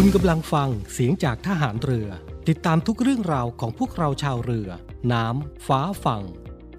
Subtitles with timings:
[0.00, 2.08] คุณกำลังฟังเสียงจากทหารเรือ
[2.48, 4.68] ติดตามทุกเรื่องราวของพวกเราชาวเรือ
[5.12, 6.24] น้ำ ฟ้าฝั่ง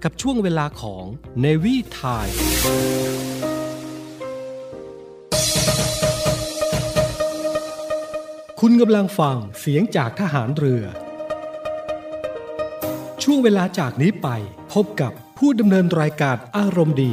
[0.02, 1.04] กับช่วงเวลาของ
[1.44, 2.36] Navy Time
[8.60, 10.84] คุณกำลังฟังเสียงจากทหารเรือ
[13.22, 14.28] ช่วงเวลาจากนี้ไป
[14.72, 17.12] พบกับผู้ดำเนินรายการอารมณ์ดี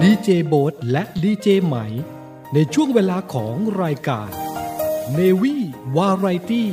[0.00, 1.76] ดีเจโบ๊ทและดีเจไหม
[2.54, 4.30] ในช่วงเวลาของรายการ
[5.14, 5.62] เนวี่
[5.96, 6.70] วาไรตี้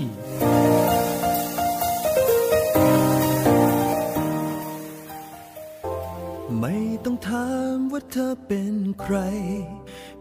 [6.59, 6.75] ไม่
[7.05, 9.15] ต้องถามว่าเธอเป็นใคร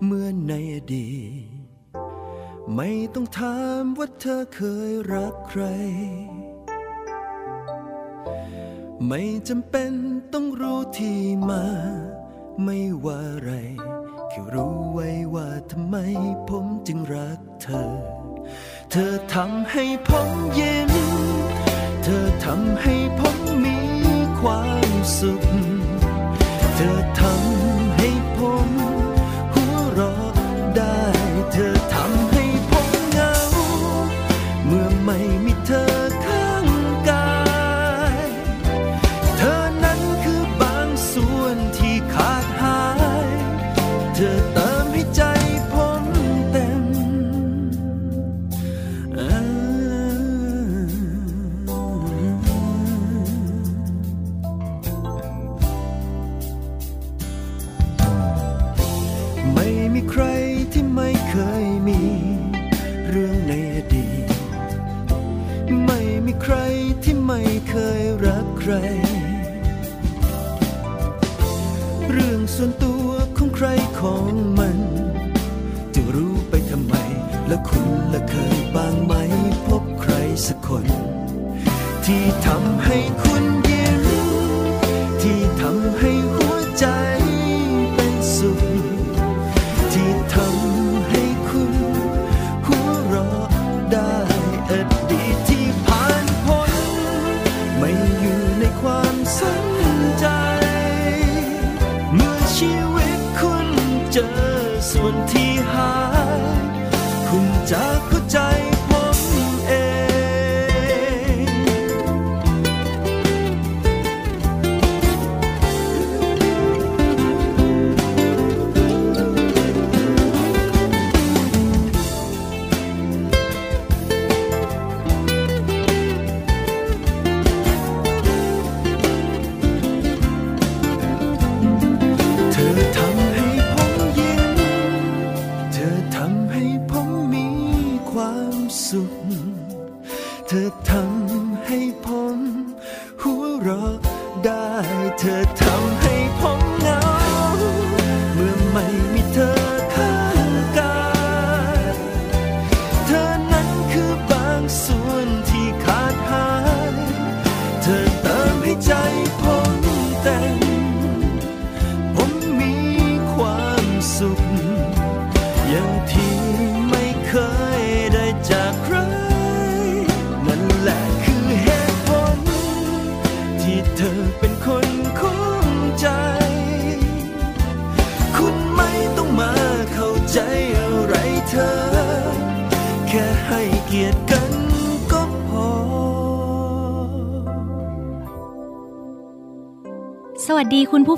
[0.04, 1.12] เมื่อในอดี
[1.44, 1.58] ต
[2.76, 5.62] ไม่ต้องถามว่าเธอเคยรักใคร
[9.06, 9.92] ไม่จำเป็น
[10.32, 11.64] ต้องรู้ที่มา
[12.64, 13.52] ไม่ว่าอะไร
[14.34, 15.96] แค่รู้ไว้ว่าทำไม
[16.48, 17.92] ผมจึงรักเธอ
[18.90, 20.92] เธอทำให้ผมยิ้ม
[22.02, 23.78] เธอทำให้ผมมี
[24.38, 25.42] ความสุข
[26.76, 27.41] เธอทำ
[105.04, 105.41] ส่ว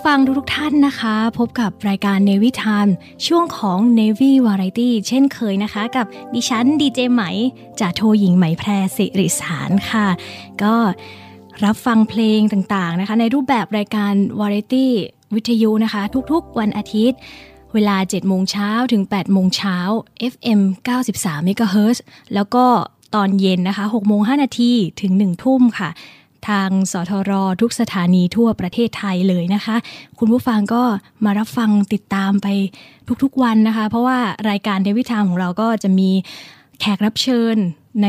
[0.04, 2.92] ผู้ฟังทุกๆท่านนะคะ พบกับรายการ Navy Time
[3.26, 7.22] ช่วงของ Navy Variety เช่นเคยนะคะ กับดิฉันดีเจไหม
[7.81, 10.06] จากโทหญิงไหมแพรสิริสารค่ะ
[10.62, 10.75] ก็
[11.64, 14.87] รับฟังเพลงต่างๆนะคะ ในรูปแบบรายการ Variety
[15.34, 17.19] วิทยุนะคะ ทุกๆวันอาทิตย์
[17.75, 19.76] เวลา 7 โมงเช้าถึง 8 โมงเช้า
[20.32, 20.60] FM
[21.06, 21.99] 93 MHz
[22.34, 22.64] แล้วก็
[23.14, 25.90] ตอนเย็นนะคะ6โมง5นาทีถึง 1 ทุ่มค่ะ
[26.49, 29.76] ทางสทร ทุกสถานีทั่วประเทศไทยเลยนะคะ
[30.19, 30.82] คุณผู้ฟังก็
[31.25, 32.46] มารับฟังติดตามไป
[33.23, 34.19] ทุกๆวันนะคะ เพราะว่า
[34.50, 36.11] รายการเดวิทามของเราก็จะมี
[36.81, 37.56] แขกรับเชิญ
[38.02, 38.08] ใน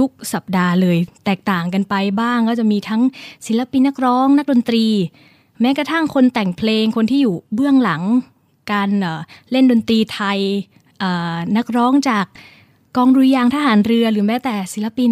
[0.00, 3.02] ทุกๆสัปดาห์เลย แตกต่างกันไปบ้างก็จะมีทั้ง
[3.46, 4.86] ศิลปินนักร้อง นักดนตรี
[5.60, 8.02] แม้กระทั่งคนแต่งเพลงคนที่อยู่เบื้องหลัง
[8.72, 8.90] การ
[9.50, 10.38] เล่นดนตรีไทย
[11.56, 12.26] นักร้องจาก
[12.96, 15.10] กองดุริยางทหารเรือหรือแม้แต่ศิลปิน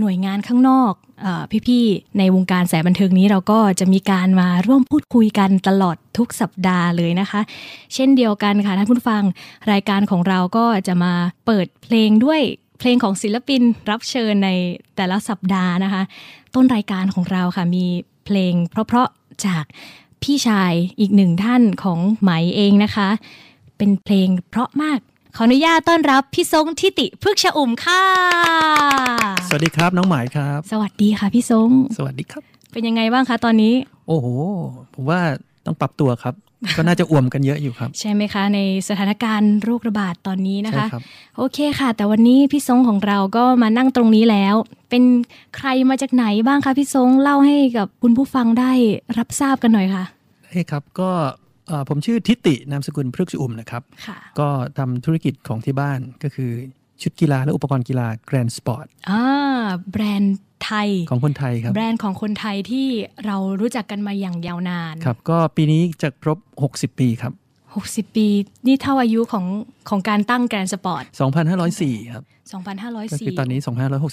[0.00, 0.92] หน่วยงานข้างนอก
[1.24, 7.40] ออพี่ๆในวงการสายบันเทิงนี้เราก็จะมีการมาร่วมพูดคุยกันตลอดทุกสัปดาห์เลยนะคะ
[7.94, 9.22] เช่นเดียวกันค่ะท่านผู้ฟัง
[9.72, 11.12] รายการของเราก็จะมา
[11.46, 12.40] เปิดเพลงด้วย
[12.78, 14.50] เพลงของศิลปินรับเชิญใน
[14.96, 16.02] แต่ละสัปดาห์นะคะ
[16.54, 17.86] ต้นรายการของเราค่ะมี
[18.24, 19.64] เพลงเพราะๆจาก
[20.22, 23.08] พี่ชายอีกหนึ่งท่านของไหมเองนะคะ
[23.78, 25.00] เป็นเพลงเพราะมาก
[25.36, 28.02] ขออนุญาตต้อนรับพี่ทรงทิติพึกษ์ชะอุ่มค่ะ
[29.48, 32.42] สวัสดีครับน้องหมายครับ สวัสดีค่ะพี่ทรงสวัสดีครับ
[32.72, 33.74] เป็นยังไงบ้างคะตอนนี้
[34.08, 34.26] โอ้โห
[34.94, 35.20] ผมว่า
[35.66, 36.34] ต้องปรับตัวครับ
[36.76, 38.58] ก็น่าจะอ่วมกันเยอะอยู่ครับ ใช่ไหมคะ ใน
[38.88, 41.02] สถานการณ์โรคระบาดตอนนี้นะใช่คะครับ
[41.36, 44.54] โอเคค่ะ แต่วันนี้พี่ทรงของเราก็มานั่งตรงนี้แล้ว
[44.90, 45.02] เป็น
[45.56, 48.72] ใครมาจากไหนบ้างคะพี่ทรงเล่าให้กับคุณผู้ฟังได้
[49.18, 50.04] รับทราบกันหน่อยค่ะ
[50.48, 51.41] เฮ้ยครับก็เอ่อ
[51.88, 54.48] ผมชื่อทิตินามสกุลพฤกษอุ่มนะครับค่ะก็
[54.78, 56.50] ทำธุรกิจของที่บ้านก็คือ
[57.02, 59.22] ชุดกีฬาและอุปกรณ์กีฬา Grand Sportอ่า
[59.92, 62.86] แบรนด์ไทยของคนไทยครับ แบรนด์ของคนไทยที่
[63.26, 66.38] เรารู้จักกันมาอย่างยาวนานครับ ก็ปีนี้จะครบ
[66.72, 67.32] 60 ปีครับ
[67.74, 68.26] 60 ปี
[68.66, 69.46] นี่เท่าอายุของ
[69.88, 71.04] ของการตั้งแกรนด์สปอร์ต
[71.58, 72.24] 2504 ครับ
[73.12, 73.60] ก็คือ2504ตอนนี้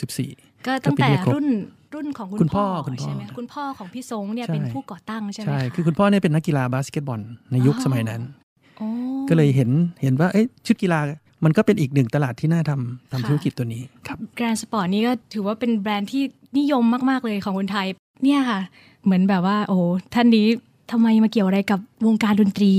[0.06, 1.48] 2564 ก็ตั้งแต่ก็ปีนี้ครบรุ่น
[1.94, 7.22] รุ่นของคุณคุณพ่พ่ออคุณพ่อใช่ไหมครับคุณพ่อของพี่ทรงเนี่ยใช่เป็นผู้ก่อตั้งใช่ไหมใช่ะคือคุณพ่อเนี่ยเป็นนักกีฬาบาสเกตบอล
[7.52, 8.22] ในยุคอ๋อสมัยนั้น
[8.78, 8.88] โอ้
[9.30, 9.70] ก็เลยเห็น
[10.02, 11.00] เห็นว่าเอ๊ะชุดกีฬา
[11.44, 16.24] มันก็เป็นอีกหนึ่งตลาดที่น่าทำทำธุรกิจตัวนี้ครับ Grand Sport นี่ก็ถือว่าเป็นแบรนด์ที่
[16.58, 17.88] นิยมมาก ๆ เลยของคนไทย
[18.24, 18.60] เนี่ยค่ะ
[19.06, 19.82] เหมือนแบบว่า โอ้โห
[20.14, 20.48] ท่านนี้
[20.92, 22.74] ทำไมมาเกี่ยวอะไรกับวงการดนตรี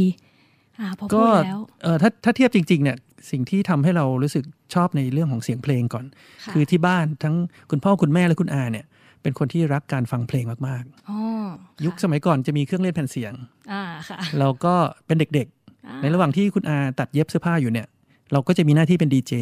[0.81, 2.97] อ่าพอพูก็ดแล้วเออถ้าถ้าเทียบจริง ๆ เนี่ย
[3.31, 6.05] สิ่งที่ทำให้เรารู้สึกชอบในเรื่องของเสียงเพลงก่อน
[6.45, 7.35] ค่ะคือที่บ้านทั้ง
[7.71, 8.85] คุณพ่อคุณแม่และคุณอาเนี่ย
[9.23, 13.33] เป็นคนที่รักการฟังเพลงมากอ๋อๆยุคสมัยก่อนจะมีเครื่องเล่นแผ่นเสียง
[13.73, 14.75] อ่าค่ะเราก็
[15.07, 15.49] เป็นเด็ก
[15.87, 17.87] อ่าๆในระหว่างที่คุณอาตัดเย็บเสื้อผ้าอยู่เนี่ย
[18.33, 19.33] เราก็จะมีหน้าที่เป็นดีเจ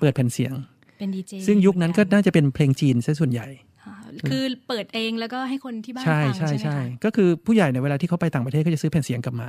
[0.00, 0.52] เปิดแผ่นเสียง
[0.98, 3.48] เป็นดีเจซึ่งยุคนั้นก็น่าจะเป็นเพลงจีนซะส่วนใหญ่
[3.84, 3.94] อ่า
[4.30, 9.48] คือเปิดเองแล้วก็ให้คนที่บ้านใช่ฟังใช่ใช่ไหมใช่คะก็คือผู้ใหญ่ในยเวลาที่เขาไปต่างประเทศก็จะซื้อแผ่นเสียงกลับมา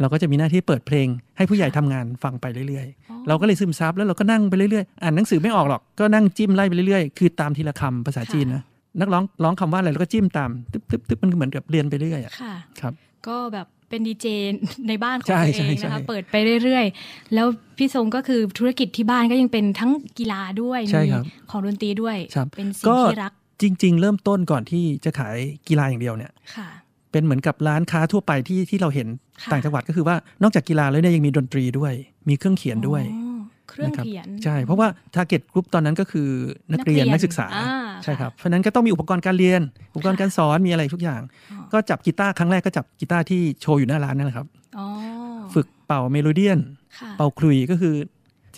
[0.00, 8.62] เราก็จะมีหน้าที่เปิดเพลง ให้ผู้ใหญ่ทำงานฟังไปเรื่อยอ๋อๆเราก็เลยซึมซับแล้วเราก็นั่งไปเรื่อยๆ อ่านหนังสือไม่ออกหรอกก็นั่งจิ้มไล่ไปเรื่อยๆ คือตามทีละคำภาษาจีนนะ
[9.00, 12.92] นักร้องร้องคำว่าอะไรเราก็จิ้มตามตึ๊บตึ๊บตึ๊บมันเหมือนกับเรียนไปเรื่อยอะค่ะครับ
[13.28, 14.26] ก็แบบเป็นดีเจ
[14.88, 16.34] ในบ้านของใช่ตัวเองใช่นะคะใช่เปิดไป
[16.64, 17.46] เรื่อยๆ แล้ว
[17.76, 25.36] พี่ทรงก็คือธุรกิจที่บ้านก็ยังเป็นทั้งกีฬาด้วยใช่มีครับของดนตรีด้วยครับเป็นสิ่ก็งที่รักจริง ๆ เริ่มต้นก่อนที่จะขาย
[25.68, 26.68] กีฬาอย่างเดียวเนี่ยค่ะ
[27.12, 29.08] เป็นเหมือนกับร้านค้าทั่วไปที่ที่เราเห็น
[29.42, 31.92] ค่ะต่างจังหวัดก็คือว่านอกจากกีฬาแล้วเนี่ยยังมีดนตรีด้วย
[32.28, 33.27] มีเครื่องเขียนด้วยอ๋อ
[33.68, 36.28] เครื่องนะครับเขียน ใช่ เพราะว่า Target Group ตอนนั้นก็คือ
[36.72, 39.62] นักเรียนนักเรียนนักศึกษาอ่าใช่ค่ะครับเพราะฉะนั้นก็ต้องมีอุปกรณ์การเรียน
[39.92, 41.20] อุปกรณ์การสอนมีอะไรทุกอย่าง
[41.52, 44.46] อ๋อก็จับกีตาร์ครั้งแรกก็จับกีตาร์ที่โชว์อยู่หน้าร้านนั่นแหละครับ
[44.78, 44.86] อ๋อ
[45.54, 46.58] ฝึกเป่าเมโลเดียน
[46.98, 47.94] ค่ะเป่าขลุ่ยก็คือ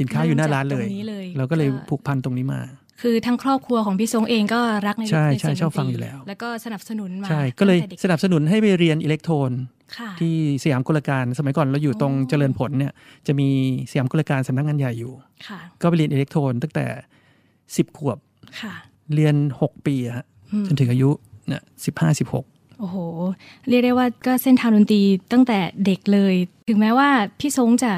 [0.00, 2.60] สินค้าอยู่หน้าร้านเลย เริ่มจากตรงนี้เลยเราก็เลยก็ผูกพันตรงนี้มา
[3.00, 9.50] คือทั้งครอบครัวของพี่ทรงเองก็รักในใช่ในใช่เสียงชอบดนตรีฟังอยู่แล้ว แล้วก็สนับสนุนมาใช่ก็เลยตั้งแต่สนับสนุนให้ไปเรียนอิเล็กโทรน
[9.98, 12.92] ค่ะที่สยามกลการสมัยก่อนเราอยู่ตรงอ๋อเจริญผลเนี่ย
[13.26, 13.48] จะมี
[13.90, 15.12] สยามกลการสำนักงานใหญ่อยู่
[15.48, 16.86] ค่ะก็ไปเรียนอิเล็กโทรนตั้งแต่
[17.46, 18.18] 10ขวบ
[18.60, 18.74] ค่ะ
[19.14, 21.10] เรียน6ปีอะฮะอืมจนถึงอายุ
[21.48, 22.44] เนี่ยสิบห้าสิบหก
[22.80, 22.96] โอ้โห
[23.68, 26.34] เรียกได้ว่าก็เส้นทางดนตรีตั้งแต่เด็กเลย
[26.68, 27.08] ถึงแม้ว่า
[27.40, 27.92] พี่ทรงจะ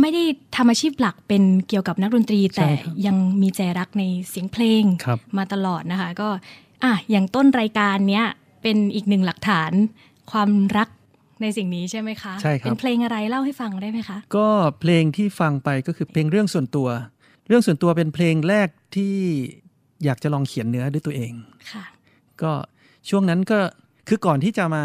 [0.00, 0.22] ไม่ได้
[0.56, 2.66] ทำอาชีพหลักเป็นเกี่ยวกับนักดนตรี แต่
[3.06, 6.28] ยังมีใจรักในเสียงเพลงครับมาตลอดนะคะ ก็
[6.84, 8.26] อะอย่างต้นรายการเนี้ย
[8.62, 9.72] เป็นอีกหนึ่งหลักฐาน
[10.30, 10.88] ความรัก
[11.42, 14.48] ในสิ่งนี้ใช่ไหมคะใช่ครับเป็นเพลงอะไรเล่าให้ฟังได้ไหมคะ ก็
[14.80, 16.88] เพลงที่ฟังไปก็คือเพลงเรื่องส่วนตัว
[17.48, 19.14] เรื่องส่วนตัวเป็นเพลงแรกที่
[20.04, 21.32] อยากจะลองเขียนเนื้อด้วยตัวเอง
[21.72, 21.84] ค่ะ
[22.42, 22.52] ก็
[23.08, 23.58] ช่วงนั้นก็
[24.10, 24.84] คือก่อนที่จะมา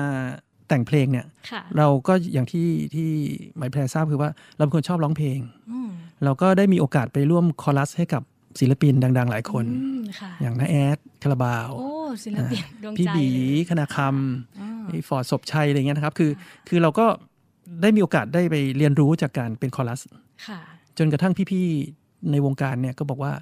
[0.67, 3.09] แต่งเพลงเนี่ยค่ะเราก็อย่างที่ที่
[3.57, 5.39] หมายแพรทราบคือว่าเราเป็นคนชอบร้องเพลง
[5.71, 5.89] อืม
[6.23, 8.21] เราก็ได้มีโอกาสไปร่วมคอรัสให้กับ
[8.59, 11.89] ศิลปินดัง ๆ หลายคนอืมค่ะอย่างน้าแอดคาราบาวโอ้
[12.23, 16.31] ศิลปินดวงใจพี่บีเลยคณาคอ่าำพี่ฟอร์ดศพชัยอะไรเงี้ยนะครับคือ
[16.69, 17.05] คือเราก็
[17.81, 20.01] ได้มีโอกาสได้ไปเรียนรู้จากการเป็นคอรัส
[20.47, 20.59] ค่ะ
[20.97, 21.65] จนกระทั่งพี่
[21.99, 23.33] ๆ ในวงการเนี่ยก็บอกว่า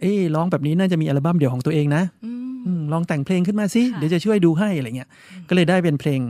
[0.00, 2.49] เอ้ยร้องแบบนี้น่าจะมีอัลบั้มเดี่ยวของตัวเองนะอืมอืม
[2.92, 5.08] ลองแต่งเพลงขึ้นมาสิค่ะเดี๋ยวจะช่วยดูให้อะไรเงี้ย
[5.48, 6.20] ก็เลยได้เป็นเพลง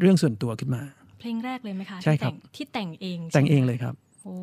[0.00, 0.82] เรื่องส่วนตัวขึ้นมา
[1.20, 3.94] เพลงแรกเลยไหมคะใช่ครับที่แต่งที่แต่งเองแต่งเองใช่ไหมเลยครับ
[4.24, 4.34] โอ้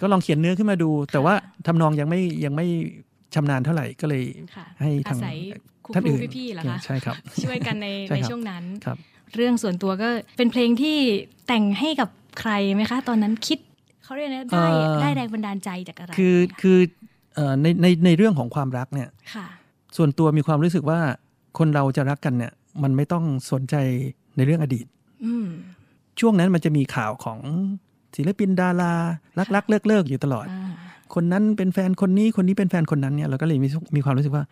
[0.00, 1.34] ก็ลองเขียนเนื้อขึ้นมาดู แต่ว่า
[1.66, 2.66] ทำนองยังไม่ยังไม่
[3.34, 4.22] ชำนาญเท่าไหร่ก็เลย
[4.56, 5.36] ค่ะให้ทางอาศัย
[5.84, 8.96] ครูท่านครูอื่นพี่ๆเหรอคะใช่ครับ ช่วยกันในใช่ในครับช่วงนั้นครับ
[9.34, 10.96] เรื่องส่วนตัวก็เป็นเพลงที่
[11.48, 12.08] แต่งให้กับ
[12.40, 13.58] ใครไหมคะ ตอนนั้นคิด
[14.04, 16.78] เขาเรียกนะได้เอ่อได้แรงบันดาลใจจากอะไรคือคือ
[17.34, 19.46] เอ่อในในในเรื่องของความรักเนี่ยค่ะ
[19.96, 21.00] ส่วนตัวมีความรู้สึกว่า
[21.58, 23.74] คนเราจะรักกันเนี่ยมันไม่ต้องสนใจ
[24.36, 24.86] ในเรื่องอดีต
[25.24, 25.46] อืม
[26.20, 27.38] ช่วงนั้นมันจะมีข่าวของ
[28.16, 28.92] ศิลปินดารา
[29.38, 30.72] รักรักเลิกเลิกอยู่ตลอดอ่า
[31.14, 34.44] คนนั้นเป็นแฟนคนนี้คนนี้เป็นแฟนคนนั้นเนี่ยเราก็เลยมีมีความรู้สึกว่า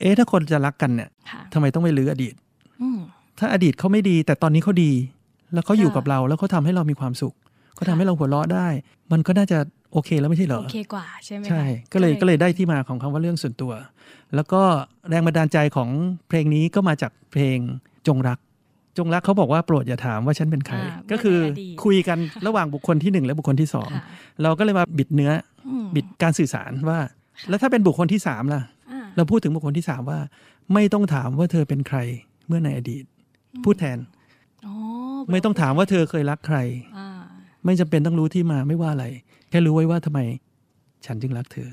[0.00, 2.34] เอ๊ะถ้าคนจะรักกันเนี่ยค่ะทำไมต้องไปลื้ออดีต
[2.82, 2.98] อืม
[3.38, 4.92] ถ้าอดีตเขาไม่ดี แต่ตอนนี้เขาดี
[5.54, 7.34] แล้วเขาอยู่ค่ะกับเราแล้วเขาทำให้เรามีความสุข
[7.74, 8.68] เขาทำค่ะให้เราหัวเราะได้
[9.12, 9.58] มันก็น่าจะ
[9.92, 13.72] โอเคแล้วไม่ใช่เหรอโอเคกว่าใช่ไหมคะใช่ ก็เลยก็เลยได้ที่มาของคำว่าเรื่องส่วนตัว
[14.36, 14.62] แล้วก็
[15.08, 15.90] แรงบันดาลใจของ
[16.28, 17.58] เพลงนี้ก็มาจากเพลง
[18.06, 18.38] จงรัก
[18.98, 24.04] จงรักเขาบอกว่าโปรดอย่าถามว่าฉันเป็นใครอ่าก็คือเมื่อในอดีตคุยกันระหว่างบุคคลที่หนึ่งและบุคคลที่สองค่ะ
[24.42, 25.32] เราก็เลยมาบิดเนื้อ
[25.68, 26.98] อืมบิดการสื่อสารว่า
[27.48, 30.18] แล้วถ้าเป็นบุคคลที่สามล่ะอ่าเราพูดถึงบุคคลที่สามว่า
[30.74, 31.98] ไม่ต้องถามว่าเธอเป็นใคร
[32.48, 33.04] เมื่อในอดีต
[33.64, 33.98] พูดแทน
[34.66, 34.74] อ๋อ
[35.30, 36.58] ไม่ต้องถามว่าเธอเคยรักใคร
[36.98, 37.08] อ่า
[37.64, 39.06] ไม่จำเป็นต้องรู้ที่มาไม่ว่าอะไร
[39.50, 40.20] แค่รู้ไว้ว่าทำไม
[41.06, 41.68] ฉันจึงรักเธอ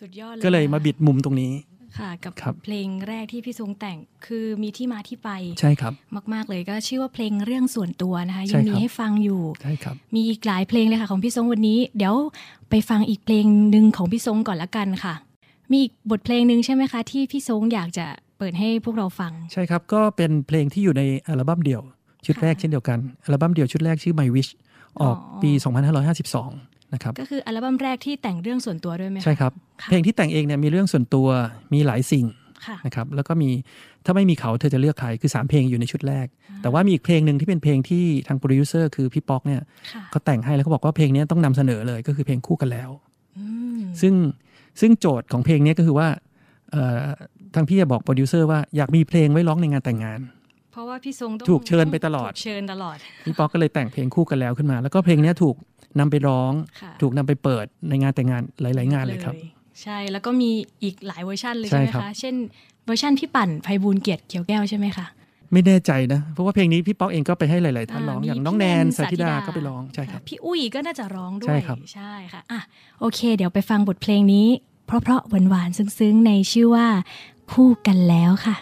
[0.00, 1.52] สุดยอดเลยก็เลยมานะคะบิดมุมตรงนี้
[1.98, 5.30] ค่ะกับครับเพลงแรกที่พี่ทรงแต่งคือมีที่มาที่ไป
[5.60, 5.92] ใช่ครับ
[6.34, 12.14] มาก ๆ เลยก็ชื่อว่าเพลงเรื่องส่วนตัวนะคะใช่ยังมีครับให้ฟังอยู่ใช่ครับมีอีกหลายเพลงเลยค่ะของพี่ทรงวันนี้ เดี๋ยว
[12.70, 15.14] ไปฟังอีกเพลงหนึ่งของพี่ทรงก่อนละกันค่ะ
[15.70, 18.06] มีอีกบทเพลงหนึ่งใช่ไหมคะ ที่พี่ทรงอยากจะ
[18.38, 21.82] เปิดให้พวกเราฟัง ใช่ครับก็เป็นเพลงที่อยู่ในอัลบั้มเดี่ยว
[22.26, 24.50] ชุดแรกค่ะเช่นเดียวกันอัลบั้มเดี่ยวชุดแรกชื่อ My Wish
[25.00, 25.50] ออกอ๋อปี
[26.10, 31.28] 2552 นะครับก็คืออัลบั้มแรกที่แต่งเรื่องส่วนตัวด้วยไหมะใช่ครับค่ะเพลงที่แต่งเองเนี่ยมีเรื่องส่วนตัว
[31.74, 32.26] มีหลายสิ่ง
[32.66, 33.50] ค่ะนะครับแล้วก็มี
[34.04, 36.26] ถ้าไม่มีเขาเธอจะเลือกใครคือ 3 เพลงอยู่ในชุดแรก
[36.62, 39.60] แต่ว่ามีอีกเพลงหนึ่งที่เป็นเพลงที่ทางโปรดิวเซอร์คือพี่ป๊อกเนี่ย
[39.92, 42.90] ค่ะเขาแต่งให้แล้วเขาบอกว่าเพลงนี้ต้องนำเสนอเลยก็คือเพลงคู่กันแล้ว
[43.38, 43.46] อื
[43.78, 44.14] มซึ่ง
[44.80, 46.08] ซึ่งโจทย์ของเพลงนี้ก็คือว่า
[46.70, 46.98] เอ่อ
[47.54, 50.20] ทางพี่จะบอกโปรดิวเซอร์ว่าอยากมีเพลงไว้ร้องในงานแต่งงาน
[50.72, 55.56] เพราะว่าพี่ทรงต้องถูกเชิญไปตลอดถูกเชิญตลอดพี่ป๊อกก็เลยแต่งเพลงคู่กันแล้วขึ้นมา แล้วก็เพลงนี้ถูก
[55.98, 59.34] นำไปร้องค่ะถูกนำไปเปิดในงานแต่งงานหลาย ๆ งานเลยครับ
[59.82, 60.50] ใช่แล้วก็มี
[60.82, 62.34] อีกหลายเวอร์ชันเลยใช่ใช่ไหมครับคะ เช่น
[62.86, 65.06] เวอร์ชันพี่ปั่นไพบูลย์เกียรติเขียวแก้วใช่ไหมคะ
[65.52, 72.60] ไม่แน่ใจนะ เพราะว่าเพลงนี้พี่ป๊อกเองก็ไปให้หลาย ๆ ท่านร้องมีอย่างน้องพี่แนนสาธิดาก็ไปร้องใช่ครับะพี่อุ้ยก็น่าจะร้องด้วใช่ยครับใช่ค่ะอะ
[73.00, 74.48] โอเค เดี๋ยวไปฟังบทเพลงนี้
[74.86, 76.86] เพราะๆหวานๆซึ้ง ๆ ในชื่อว่า
[77.52, 78.56] คู่กันแล้วค่ะ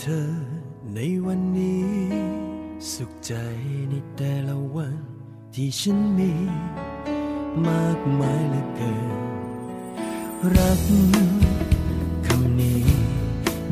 [0.00, 0.30] เธอ
[0.94, 1.88] ในวันนี้
[2.92, 3.32] สุขใจ
[3.90, 4.96] ในแต่ละวัน
[5.54, 6.32] ที่ฉันมี
[7.66, 9.18] มากมายเหลือเกิน
[10.56, 10.82] รัก
[12.26, 12.84] คำนี้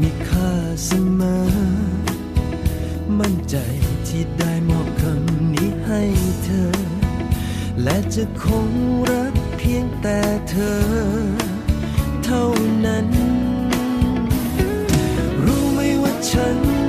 [0.01, 0.51] มีค่า
[0.85, 1.45] เสมอ
[3.19, 3.57] มั่นใจ
[4.07, 6.03] ที่ได้มอบคำนี้ให้
[6.45, 6.73] เธอ
[7.83, 8.69] และจะคง
[9.11, 10.81] รักเพียงแต่เธอ
[12.25, 12.45] เท่า
[12.87, 13.07] นั้น
[16.23, 16.82] ไ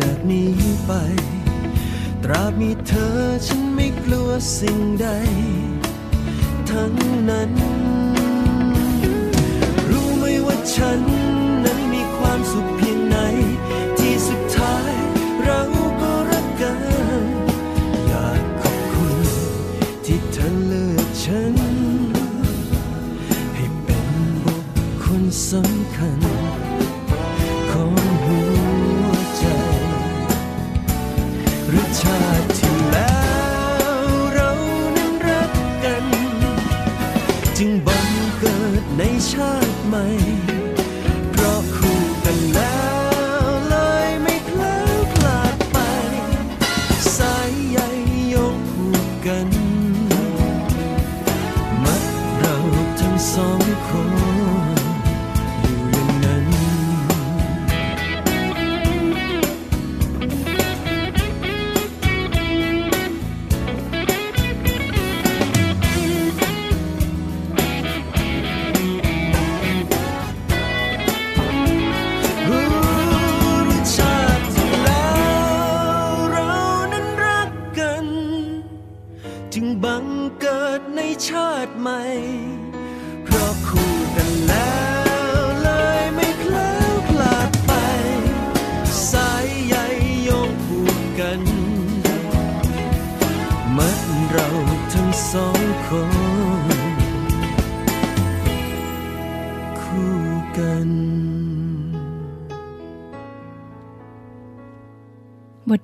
[0.00, 0.52] จากนี้
[0.86, 0.92] ไป
[2.24, 5.06] ตราบมีเธอฉันไม่กลัวสิ่งใด
[6.70, 6.92] ทั้ง
[7.28, 7.52] นั้น
[9.90, 11.00] รู้ไหมว่าฉัน
[11.64, 12.79] นั้นมีความสุข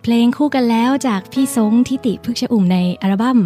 [0.09, 3.39] เพลงคู่กันแล้วจากพี่ซงทิติพฤกษอุ่มในอัลบั้ม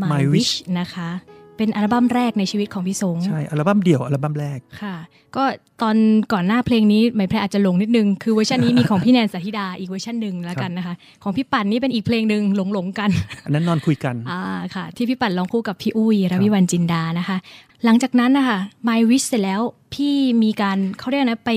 [0.00, 1.10] My, My Wish Wish นะคะ
[1.56, 4.96] เป็นอัลบั้มแรกในชีวิตของพี่ซงใช่ อัลบั้มเดี่ยวอัลบั้มแรกค่ะ
[5.36, 5.44] ก็
[5.82, 5.96] ตอน
[6.32, 13.10] ก่อนหน้าเพลงนี้ไหมายแพรอาจจะหลงนิดนึง คือเวอร์ชันนี้มีของพี่แนนสาธิดาอีกเวอร์ชันหนึ่งแล้วกันนะคะ ของพี่ปั่นนี่เป็นอีกเพลงหนึ่งหลงหลงๆกัน
[13.44, 14.40] อันนั้นนอนคุยกันอ่า
[14.74, 17.36] ค่ะ ที่พี่ปั่นร้องคู่กับพี่อุ้ยรวิวรรณจินดานะคะ
[17.84, 19.60] หลังจากนั้นนะคะ My Wish เสร็จแล้ว
[19.94, 21.50] พี่มีการเขาเรียกนะไป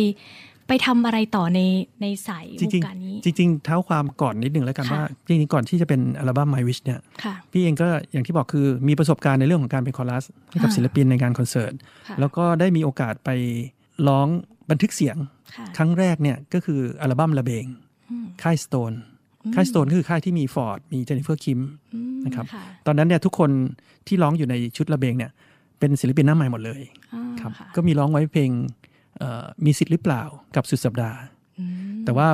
[0.67, 1.59] ไปทำอะไรต่อใน
[2.01, 11.73] ในสายจวริงงการนี้ๆจริง ๆ เท้าความก่อนนิดนึงแล้วกันค่ะว่า จริงๆ ก่อนที่จะเป็นอัลบั้ม My Wish เนี่ยค่ะพี่เองก็อย่างที่บอกคือมีประสบการณ์ในเรื่องของการเป็นคอรัสให้กับอ่าศิลปินในงานคอนเสิร์ต
[12.07, 13.29] ค่ะแล้วก็ได้มีโอกาสไป
[14.07, 14.27] ร้อง
[14.69, 15.17] บันทึกเสียง
[15.55, 17.65] ค่ะครั้งแรกเนี่ยก็คืออัลบั้มระเบง
[18.11, 18.93] อืมค่าย Stone
[19.55, 21.59] ค่าย Stone คือค่ายที่มีฟอร์ดมีเจนนิเฟอร์คิม
[21.93, 23.49] อืมนะครับค่ะตอนนั้นเนี่ยทุกคน
[24.07, 25.31] ที่ร้องอยู่ในชุดระเบงเนี่ย
[25.79, 26.81] เป็นศิลปินหน้าใหม่หมดเลย
[27.13, 28.82] อ่าครับค่ะก็มีร้องไว้เพลงเอ่อ
[29.65, 30.23] มีสิทธิ์หรือเปล่า
[30.55, 31.19] กับสุดสัปดาห์
[31.59, 32.27] อืมแต่ว่า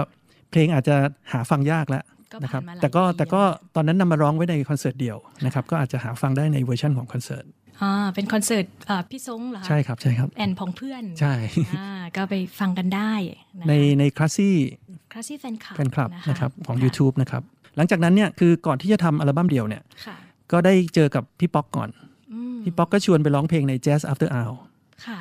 [0.52, 0.96] เพลงอาจจะ
[1.32, 7.46] หาฟังยากแล้วก็นะครับผ่านมาหลายแต่ก็ปีแต่ก็แล้วตอนนั้นนำมาร้องไว้ในคอนเสิร์ตเดียวนะครับก็อาจจะหาฟังได้ในเวอร์ชันของคอนเสิร์ต
[7.82, 11.34] อ่าเป็นคอนเสิร์ตอ่าพี่ซงเหรอคะใช่ครับใช่ครับแอนพองเพื่อนใช่
[11.78, 17.44] อ่าก็ไปฟังกันได้ะคะในใน Classy Classy แฟนคลับแฟนคลับนะครับของะ YouTube นะครับ
[17.78, 20.16] หลังจากนั้นเนี่ยคือก่อนที่จะทำอัลบั้มเดี่ยวเนี่ยค่ะ
[20.52, 21.90] ก็ได้เจอกับพี่ป๊อกก่อน
[22.32, 24.58] อืมพี่ป๊อกก็ชวนไปร้องเพลงใน Jazz After Hour
[25.06, 25.20] ค่ะ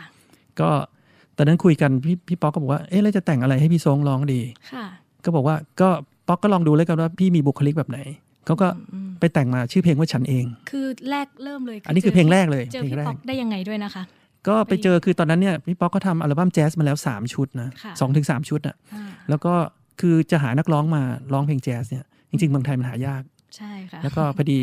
[0.60, 0.70] ก็
[1.38, 4.40] ตอนนั้นคุยกันพี่พี่ป๊อกก็บอกว่าเอ๊ะแล้วจะแต่งอะไรให้พี่ทรงร้องดี
[4.72, 4.86] ค่ะ
[5.24, 5.88] ก็บอกว่าก็
[6.28, 7.98] ป๊อกก็ลองดูแล้วกันว่าพี่มีบุคลิกแบบไหน
[8.46, 14.02] เขาก็อืมไปแต่งมาชื่อเพลงว่าฉันเอง คือแรกเริ่มเลย อันนี้คือเพลงแรกเลยเจอเพลงพี่แรกป๊อกได้ยังไงด้วยนะคะ
[14.48, 19.52] ก็ไปเจอคือตอนนั้นเนี่ยพี่ป๊อกก็ทำอัลบั้มแจ๊สมาแล้ว 3 ชุดนะค่ะสองถึงสามชุดอะอ่าแล้วก็
[20.00, 23.22] คือจะหานักร้องมาร้องเพลงแจ๊สเนี่ยจริงๆเมืองไทยมันหายาก
[23.56, 24.58] ใช่ค่ะแล้วก็พอดี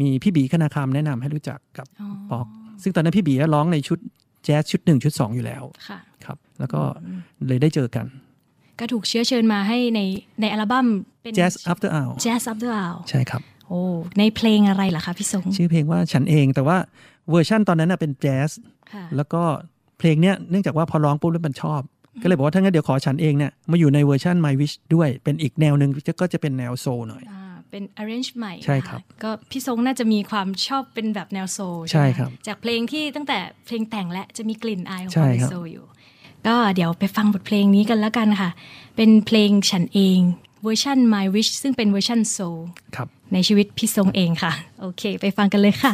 [0.00, 2.46] มีพี่บีคณาคำแนะนำให้รู้จักกับอ๋อป๊อก
[2.82, 3.98] ซึ่งตอนนั้นพี่บีก็ร้องในชุด
[4.44, 6.80] แจ๊สชุดหนึ่งชุดสองอยู่แล้วค่ะ ครับ แล้วก็
[7.46, 8.06] เลยได้เจอกัน
[8.80, 10.00] ก็ถูกเชื้อเชิญมาให้ใน
[10.40, 10.86] ในอัลบั้ม
[11.22, 13.80] เป็น Jazz After Hour Jazz After Hour ใช่ครับโอ้
[14.18, 16.76] ในเพลงอะไรล่ะคะพี่สงชื่อเพลงว่าฉันเองแต่ว่า
[17.30, 18.50] เวอร์ชั่นตอนนั้นน่ะเป็นแจ๊ส
[18.92, 19.42] ค่ะแล้วก็
[19.98, 21.80] เพลงเนี้ยเนื่องจากว่าพอร้องปุ๊บแล้วมันชอบ
[22.22, 35.86] ก็เลยบอกว่าถ้างั้นเดี๋ยวขอฉันเองเนี่ยมาอยู่ในเวอร์ชัน My Wish ด้วย เป็นอีกแนวหนึ่งก็จะเป็นแนว soul หน่อยอ่าเป็น arrange ใหม่ใช่ครับนะะก็พี่ทรงน่าจะมีความชอบเป็นแบบแนว soul ใช่ไหมครับจากเพลงที่ตั้งแต่เพลงแต่งและจะมีกลิ่นอายของใช่ความเป็นครับ soul อยู่
[36.46, 38.50] ก็เดี๋ยวไปฟังบทเพลงนี้กันแล้วกันค่ะ
[38.96, 40.20] เป็นเพลงฉันเอง
[40.62, 42.56] เวอร์ชัน My Wish ซึ่งเป็นเวอร์ชัน soul
[42.96, 45.92] ครับในชีวิตพี่ทรงเองค่ะ โอเค ไปฟังกันเลยค่ะ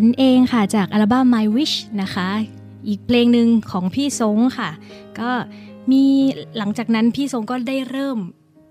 [0.00, 2.28] ฉันเองค่ะจากอัลบั้ม My Wish นะคะ
[2.88, 4.70] อีกเพลงหนึ่งของพี่ซงค่ะ
[5.20, 5.30] ก็
[5.92, 6.04] มี
[6.58, 8.18] หลังจากนั้นพี่ซงก็ได้เริ่ม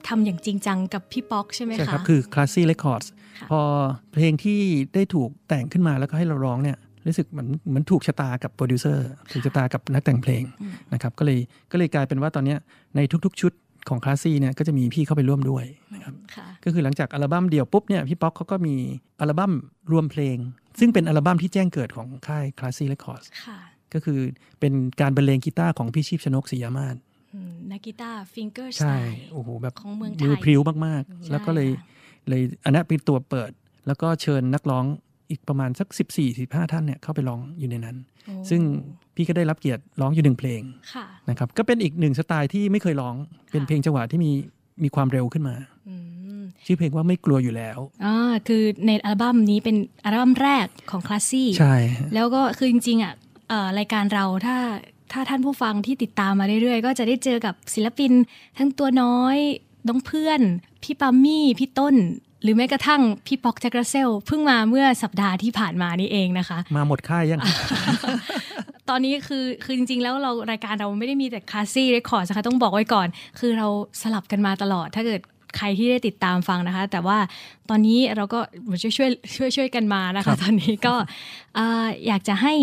[0.08, 3.08] ทำอย่างจริงจังกับพี่ป๊อกใช่ไหมใช่คะครับ คือ Classy Records
[3.40, 3.62] ค่ะพอ
[4.14, 4.60] เพลงที่
[4.96, 10.44] ได้ถูกแต่งขึ้นมาแล้วก็ให้เราร้องเนี่ยรู้สึกเหมือนเหมือนถูกชะตากับโปรดิวเซอร์ถูกชะตากับนักแต่งเพลง
[10.94, 11.40] นะครับก็เลย
[11.72, 12.60] ก็เลยกลายเป็นว่าตอนเนี้ย
[12.96, 13.52] ในทุกๆชุด
[13.90, 18.76] ของ Classy เนี่ยก็จะมีพี่เข้าไปร่วมด้วยนะครับค่ะก็คือหลังจากอัลบั้มเดี่ยวปุ๊บเนี่ยพี่ป๊อกเขาก็มี
[19.20, 19.52] อัลบั้ม
[19.92, 20.38] รวมเพลง
[20.80, 23.60] ซึ่งเป็นอัลบั้มที่แจ้งเกิดของค่าย Classy Records ค่ะ
[23.94, 24.20] ก็คือ
[24.60, 26.96] เป็นการบรรเลงกีตาร์ของพี่ชีพชนกศรียามาศ
[27.34, 33.52] อืมนักกีตาร์ fingerstyle ใช่โอ้โหแบบของเมืองไทยมือพริ้วมากใช่ๆแล้วก็เลยค่ะเลยอันนั้นเป็นตัวเปิด
[33.88, 34.86] แล้วก็เชิญนักร้อง
[35.30, 38.62] อีกประมาณสัก 14 15 ท่านเนี่ยเข้าไปร้องอยู่ในนั้นโอ้ซึ่ง
[39.16, 40.62] พี่ก็ได้รับเกียรติร้องอยู่หนึ่งเพลง
[40.94, 43.16] ค่ะนะครับก็เป็นอีกหนึ่งสไตล์ที่ไม่เคยร้อง
[43.52, 44.32] เป็นเพลงจังหวะที่มี
[44.84, 45.56] มีความเร็วขึ้นมา
[45.88, 46.06] อืม
[46.68, 48.16] ชื่อเพลงว่าไม่กลัวอยู่แล้วอ่า
[48.48, 49.76] คือในอัลบั้มนี้เป็น
[50.06, 51.76] อัลบั้มแรกของคลาสซี่ใช่
[52.14, 53.14] แล้วก็คือจริงๆอะ
[53.50, 54.58] เอ่อรายการเราถ้า
[55.12, 58.12] ถ้าท่านผู้ฟังที่ติดตามมาเรื่อยๆ ก็จะได้เจอกับศิลปิน
[58.58, 59.38] ทั้งตัวน้อย
[59.88, 60.42] น้องเพื่อน
[60.84, 61.96] พี่ปามี่ พี่ต้น
[62.44, 67.40] หรือแม้กระทั่งพี่ป๊อกแจ็คกระเซลเพิ่งมาเมื่อสัปดาห์ที่ผ่านมานี่เองนะคะ มาหมดค่ายยัง
[68.90, 73.08] ตอนนี้คือคือจริงๆ แล้วเรารายการเราไม่ได้มีแต่คลาสซี่เรคคอร์ดนะคะต้องบอกไว้ก่อน
[73.40, 73.68] คือเรา
[74.02, 75.22] สลับกันมาตลอด ถ้าเกิด
[75.58, 77.18] ใครที่ได้ติดตามฟังนะคะ แต่ว่า
[77.70, 78.40] ตอนนี้เราก็
[78.82, 80.96] ช่วยช่วยช่วยช่วยกันมานะครัคะบตอนนี้ก็
[81.56, 82.54] เอ่ออยากจะให้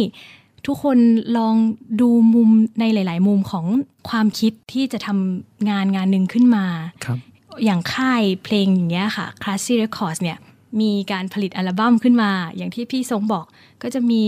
[0.67, 0.99] ทุกคน
[1.39, 1.55] ลอง
[2.01, 3.67] ดูมุมในหลาย ๆ มุมของ
[4.09, 6.67] ความคิดที่จะทำงานงานหนึ่งขึ้นมา
[7.05, 7.19] ครับ
[7.65, 10.39] อย่างค่ายเพลงอย่างเงี้ยค่ะ Classy Records เนี่ย
[10.81, 13.47] มีการผลิตอัลบั้มขึ้นมา อย่างที่พี่ทรงบอก
[13.83, 14.23] ก็จะมี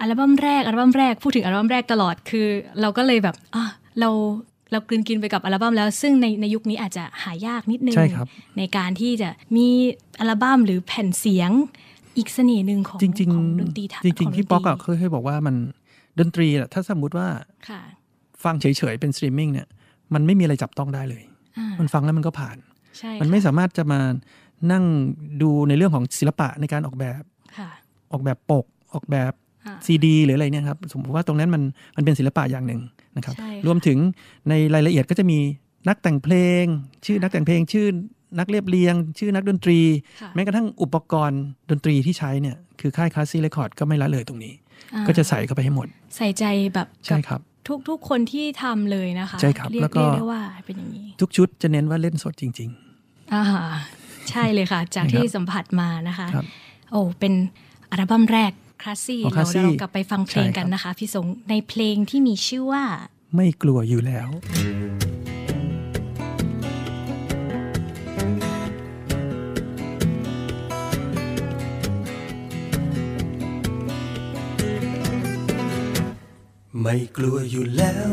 [0.00, 2.46] อัลบั้มแรกอัลบั้มแรกพูดถึงอัลบั้มแรกตลอดคือ
[2.80, 3.64] เราก็เลยแบบอะ
[4.00, 4.10] เรา
[4.72, 8.26] เรากลืนกินไปกับอัลบั้มแล้ว ซึ่งในในยุคนี้อาจจะหายากนิดนึงใช่ครับ
[8.58, 9.66] ในการที่จะมี
[10.20, 11.50] อัลบั้มหรือแผ่นเสียง
[12.16, 15.56] อีกเสน่ห์หนึ่งของจริงของดนตรีไทยๆจริงขๆพี่ป๊อกอะดนตเคยเคยบอกว่ามัน
[16.18, 17.28] ดนตรีอะถ้าสมมติว่า
[17.68, 17.80] ค่ะ
[18.44, 19.66] ฟังเฉยๆเป็นสตรีมมิ่งเนี่ย
[20.14, 21.22] มันไม่มีอะไรจับต้องได้เลย
[21.58, 22.56] อ่ามันฟังแล้วมันก็ผ่าน
[22.98, 24.00] ใช่มันค่ะไม่สามารถจะมา
[24.72, 24.84] นั่ง
[25.42, 27.22] ดูในเรื่องของศิลปะในการออกแบบ
[27.58, 27.70] ค่ะ
[28.12, 29.32] ออกแบบปกออกแบบ
[29.66, 31.62] อ่าซีดีหรืออะไรเนี่ยครับ สมมติว่าตรงนั้นมัน
[31.96, 32.80] มันเป็นศิลปะอย่างหนึ่ง
[33.16, 33.98] นะครับใช่ค่ะรวมถึง
[34.48, 35.38] ในรายละเอียดก็จะมี
[35.88, 36.64] นักแต่งเพลง
[37.06, 37.86] ชื่อนักแต่งเพลงชื่อ
[38.38, 39.80] นักเรียบเรียง ชื่อนักดนตรี
[40.20, 44.52] ค่ะแม้กระทั่งอุปกรณ์ดนตรีที่ใช้เนี่ยคือค่ายคลาสซี่เรคคอร์ดก็ไม่ละเลยตรงนี้
[44.94, 46.44] อ่าก็จะใส่เข้าไปให้หมด ใส่ใจ
[46.74, 52.70] แบบใช่กับครับทุกทุกคนที่ทำเลยนะคะใช่ครับเรียแล้กวก็เรียกได้ว่าเป็นอย่างนี้ ทุกชุดจะเน้นว่าเล่นสดจริง
[53.34, 53.44] อ่า
[54.30, 56.46] ใช่เลยค่ะ จากใช่ครับที่สัมผัสมานะคะครับ
[56.90, 57.32] โอ้เป็น
[57.90, 64.28] อัลบั้มแรก คลาสซี่ของเรา Classy เรากลับไปฟังเพลงใช่ครับกันนะคะ พี่สงในเพลงที่มีชื่อว่าๆไม่กลัวอยู่แล้ว
[76.82, 78.10] ไม่กลัวอยู่แล้ว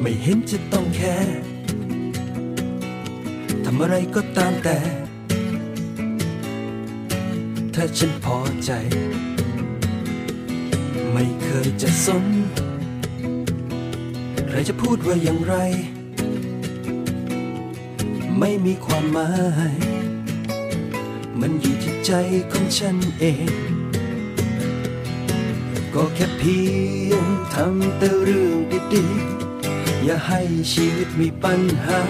[0.00, 1.38] ไม่เห็นจะต้องแคร์
[3.64, 4.78] ทำอะไรก็ตามแต่
[7.74, 8.70] ถ้าฉันพอใจ
[11.12, 12.24] ไม่เคยจะสน
[14.48, 15.54] ใครจะพูดว่าอย่างไร
[18.38, 19.30] ไม่มีความหมา
[19.74, 19.76] ย
[21.40, 22.12] มันอยู่ที่ใจ
[22.52, 23.52] ของฉันเอง
[25.94, 26.58] ก็แค่เพี
[27.10, 28.56] ยงทำแต่เรื่อง
[28.94, 30.40] ดีๆ อย่าให้
[30.72, 32.00] ชีวิตมีปัญหา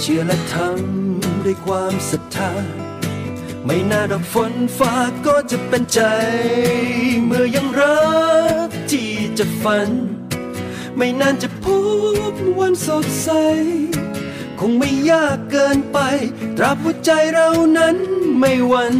[0.00, 2.52] เชื่อและทำด้วยความศรัทธา
[3.66, 4.94] ไม่น่าดอกฝนฟ้า
[5.26, 6.00] ก็จะเป็นใจ
[7.24, 8.02] เมื่อยังรั
[8.66, 9.90] กที่จะฝัน
[10.96, 11.66] ไม่นานจะพ
[12.32, 13.28] บวันสดใส
[14.58, 15.98] คงไม่ยากเกินไป
[16.56, 17.96] ตราบหัวใจเรานั้น
[18.38, 18.94] ไม่วัน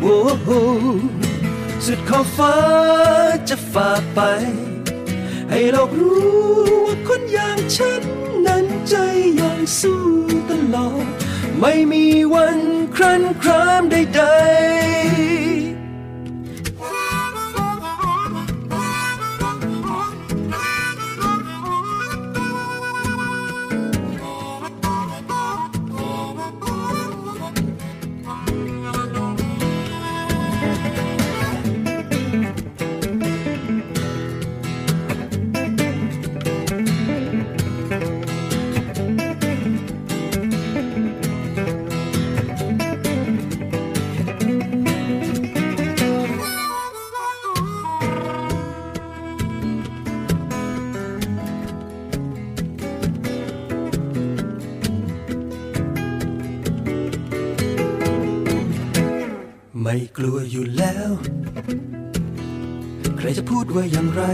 [0.00, 0.48] โอ้โห
[1.84, 2.56] สุดขอบฟ้า
[3.48, 4.20] จะฝ่าไป
[5.50, 6.24] ให้โลกรู้
[6.86, 8.02] ว่าคนอย่างฉัน
[8.46, 8.94] นั้นใจ
[9.40, 10.00] ยังสู้
[10.50, 11.23] ตลอด
[11.60, 12.58] ไม่มีวัน
[12.96, 15.43] ครั้นครามใดๆ
[60.50, 61.10] อยู่แล้ว
[63.16, 64.24] ใครจะพูดว่าอย่างไร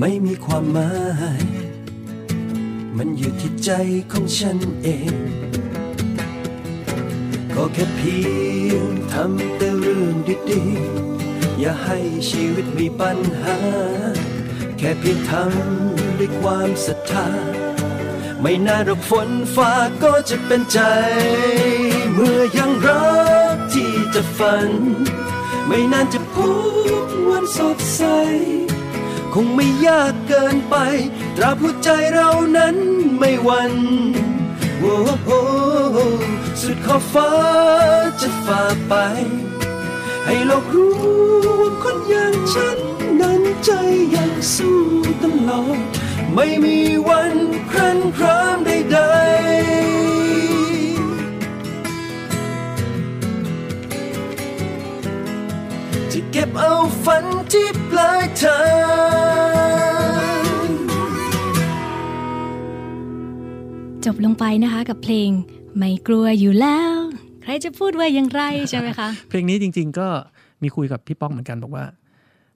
[0.00, 0.92] ไม่มีความหมา
[1.40, 1.42] ย
[2.96, 3.70] มันอยู่ที่ใจ
[4.12, 5.14] ของฉันเอง
[7.54, 8.18] ก็แค่เพี
[8.70, 10.14] ยงทำแต่เรื่อง
[10.50, 11.98] ดีๆ อย่าให้
[12.30, 13.58] ชีวิตมีปัญหา
[14.78, 17.28] แค่เพียงทำด้วยความศรัทธา
[18.40, 19.72] ไม่นานหรอกฝนฟ้า
[20.02, 20.78] ก็จะเป็นใจ
[22.18, 23.06] เมื่อยังรั
[23.54, 24.70] กที่จะฝัน
[25.66, 26.36] ไม่นานจะพ
[27.04, 28.02] บวันสดใส
[29.34, 30.76] คงไม่ยากเกินไป
[31.36, 32.76] ตราบหัวใจเรานั้น
[33.18, 33.74] ไม่หวัน
[34.80, 35.30] โอ้โห
[36.60, 37.32] สุดขอบฟ้า
[38.20, 38.94] จะฝ่าไป
[40.24, 40.96] ให้โลกรู้
[41.60, 42.78] ว่าคนอย่างฉัน
[43.20, 43.70] นั้นใจ
[44.14, 44.78] ยังสู้
[45.22, 45.78] ตลอด
[46.34, 47.34] ไม่มีวัน
[47.70, 50.05] ครั่นครามใดๆ
[57.52, 58.60] ที่ปลายทา
[60.50, 60.66] ง
[64.04, 65.30] จบลงไปนะคะกับเพลง
[65.76, 66.96] ไม่กลัวอยู่แล้ว
[67.42, 70.08] ใครจะพูดว่าอย่างไรใช่ไหมคะ เพลงนี้จริง ๆ ก็
[70.62, 71.84] มีคุยกับพี่ป้องเหมือนกันบอกว่า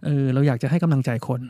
[0.05, 1.41] เออเราอยากจะให้กำลังใจคน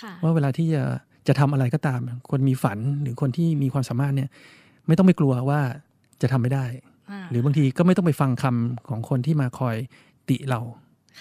[0.00, 0.82] ค่ะว่าเวลาที่จะ
[1.28, 4.28] จะทำอะไรก็ตาม คนมีฝันหรือคนที่มีความสามารถเนี่ย
[4.86, 5.60] ไม่ต้องไปกลัวว่า
[6.22, 9.76] จะทำไม่ได้าหรือบางทีก็ไม่ต้องไปฟังคำของคนที่มาคอย
[10.28, 10.60] ติเรา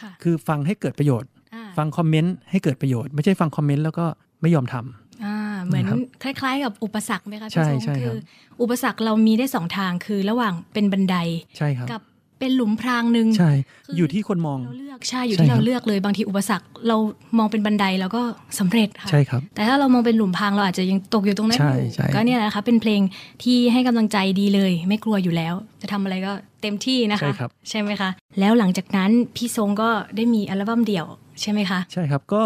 [0.02, 1.37] ค่ะคือฟังให้เกิดประโยชน์อ่า
[1.78, 4.06] ฟังคอมเมนต์ให้เกิดประโยชน์ ไม่ใช่ฟังคอมเมนต์แล้วก็
[4.42, 8.18] ไม่ยอมทำอ่าเหมือนครับคล้าย ๆ กับอุปสรรคไหมคะใช่พี่ทรงใช่ครับคือ
[8.62, 11.16] อุปสรรคเรามีได้สองทางคือระหว่างเป็นบันได
[11.58, 12.02] ใช่ครับกับ
[12.42, 13.52] เป็นหลุมพรางหนึ่งใช่
[13.86, 16.98] คืออยู่ที่คนมองเราเลือกใช่อยู่ใช่ที่ครัเราบเลือกเลยบางทีอุปสรรคเรา
[17.38, 18.22] มองเป็นบันไดแล้วก็
[18.60, 23.02] สำเร็จค่ะใช่ครับแต่ถ้าเรามองเป็นหลุมพรางเราอาจจะยังตกอยู่ตรงนั้นใช่อยู่ใช่ก็เนี่ยแหละคะเป็นเพลง
[23.44, 26.32] ที่ให้กำลังใจดีเลย ไม่กลัวอยู่แล้ว จะทำอะไรก็
[26.62, 31.06] เต็มที่นะคะใช่ครับใช่ไหมคะ แล้วหลังจากนั้นพี่ทรงก็ได้มีอัลบั้มเดี่ยว
[31.42, 32.44] ใช่ไหมคะ ใช่ครับ ก็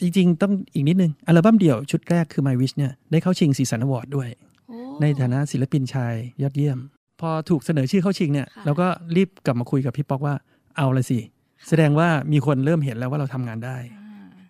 [0.00, 4.28] จริง ๆ ต้องอีกนิดนึง อัลบั้มเดี่ยวชุดแรกคือ My Wish เนี่ยได้เข้าชิงสีสันอวอร์ดด้วย
[4.68, 6.78] โอ้ในฐานะศิลปินชายยอดเยี่ยม
[7.20, 10.34] พอถูกเสนอชื่อเข้าชิงเนี่ยค่ะเราก็รีบกลับมาคุยกับพี่ป๊อกว่า
[10.76, 11.18] เอาเลยสิ
[11.68, 13.76] แสดงว่ามีคนเริ่มเห็นแล้วว่าเราทำงานได้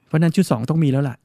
[0.07, 1.17] เพราะฉะนั้นชุด 2 ต้องมีแล้วล่ะ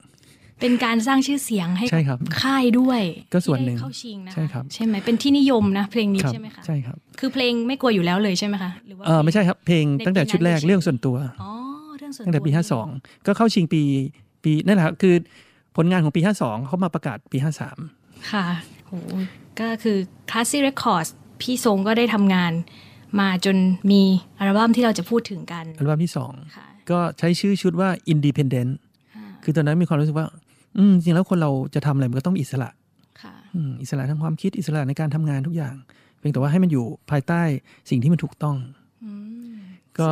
[0.62, 3.02] เป็นการสร้างชื่อเสียงให้ใช่ครับค่ายด้วย
[3.34, 11.63] ก็ส่วนหนึ่งที่ได้เข้าชิงนะคะใช่ครับใช่ไหมเป็นที่นิยมนะเพลงนี้ครับใช่ไหมคะใช่ครับ คือเพลงไม่กลัวอยู่แล้วเลยใช่ไหมคะหรือว่าเออไม่ใช่ครับเพลงในตั้งแต่ชุดแรกปีนั้นเรื่องส่วนตัวอ๋อเรื่อง
[12.16, 12.54] ส่วนตั้งแต่ปีว
[12.90, 13.82] 52 ก็เข้าชิงปี
[14.44, 15.16] ปีนั่นแหละครับคือ
[15.76, 17.38] ผลงานของปี 52 เขามาประกาศปี
[17.84, 18.46] 53 ค่ะ
[18.86, 18.94] โห
[19.60, 19.98] ก็คือ
[20.30, 21.10] Classy Records
[21.42, 22.52] พี่ทรงก็ได้ทำงาน
[23.20, 23.58] มาจน
[23.92, 24.02] มี
[24.40, 28.72] อัลบั้มที่เราจะพูดถึงกัน อัลบั้มที่ค่ะ2ก็ใช้ชื่อชุดว่า Independent
[29.44, 30.28] คือตอนนั้นมีความรู้สึกว่า
[30.78, 32.70] อืมจริงแล้วคนเราจะทำอะไรมันก็ต้องมีอิสระ
[33.22, 35.76] ค่ะอืมอิสระทางความคิดอิสระในการทำงานทุกอย่าง
[36.20, 37.42] เพียงแต่ว่าให้มันอยู่ภายใต้
[37.90, 38.58] สิ่งที่มันถูกต้อง
[39.04, 39.12] อื
[39.54, 39.58] ม
[40.00, 40.12] ก็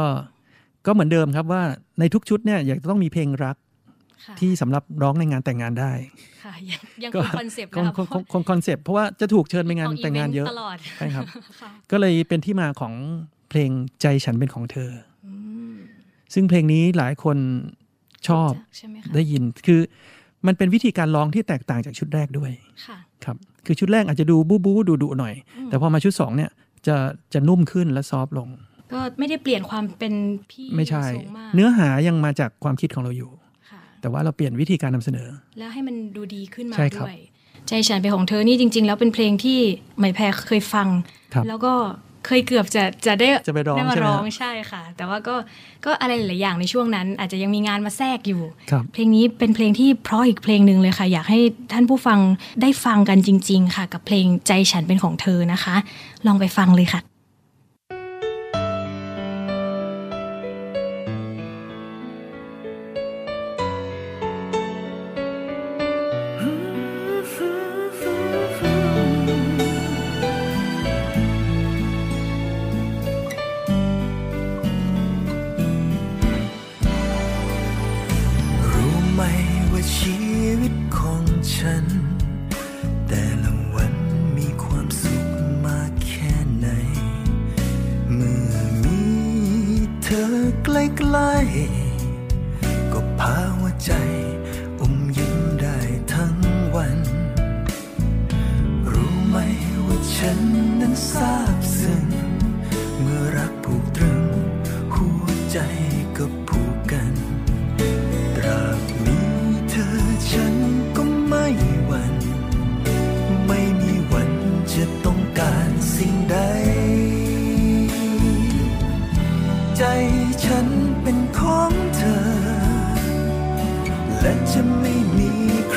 [0.86, 1.63] ก็เหมือนเดิมครับว่า
[2.00, 3.56] ในทุกชุดเนี่ยอยากจะต้องมีเพลงรัก
[4.26, 5.94] ค่ะที่สำหรับร้องในงานแต่งงานได้
[6.44, 11.26] ค่ะยังยังก็คงคอนเซปต์คงนะคะคงคงคงคอนเซปต์เพราะว่าจะถูกเชิญไปงานออกแต่งงานเยอะตลอดใช่ครับ
[11.62, 12.94] ค่ะก็เลยเป็นที่มาของ
[13.50, 14.91] เพลงใจฉันเป็นของเธอ
[15.26, 15.34] อื
[15.74, 15.76] ม
[16.34, 17.38] ซึ่งเพลงนี้หลายคน
[18.28, 19.80] ชอบใช่ไหมคะได้ยินคือ
[20.48, 22.52] มันเป็นวิธีการร้องที่แตกต่างจากชุดแรกด้วย
[22.86, 26.52] ค่ะครับ คือชุดแรกอาจจะดูบู๊บู๊ดูดุหน่อยอืมแต่พอมาชุดสองเนี่ย
[26.88, 26.96] จะ
[27.34, 28.50] จะนุ่มขึ้นและซอฟต์ลง
[28.93, 30.13] ก็ไม่ได้เปลี่ยนความเป็น
[30.51, 33.32] พี่ไม่ใช่ทรงมากเนื้อหายังมาจากความคิดของเราอยู่
[33.69, 35.27] ค่ะแต่ว่าเราเปลี่ยนวิธีการนำเสนอ
[35.60, 37.19] แล้วให้มันดูดีขึ้นมาใช่ครับด้วย
[37.67, 39.60] ใจฉันเป็นของเธอนี่จริง ๆ แล้วเป็นเพลงที่
[39.97, 40.88] ไหมแพรเคยฟัง
[41.34, 41.73] ครับแล้วก็
[42.27, 45.36] เคยเกือบจะจะได้จะไปร้องได้มาใช่ไหมร้องฮะใช่ค่ะ แต่ว่าก็
[45.86, 51.39] ก็อะไรหลายๆอย่างในช่วงนั้น อาจจะยังมีงานมาแทรกอยู่ครับเพลงนี้เป็นเพลงที่เพราะอีกเพลงหนึ่งเลยค่ะ อยากให้
[51.73, 52.19] ท่านผู้ฟัง
[52.62, 55.75] ได้ฟังกันจริง ๆ ค่ะ กับเพลงใจฉันเป็นของเธอนะคะ
[56.27, 57.01] ลองไปฟังเลยค่ะ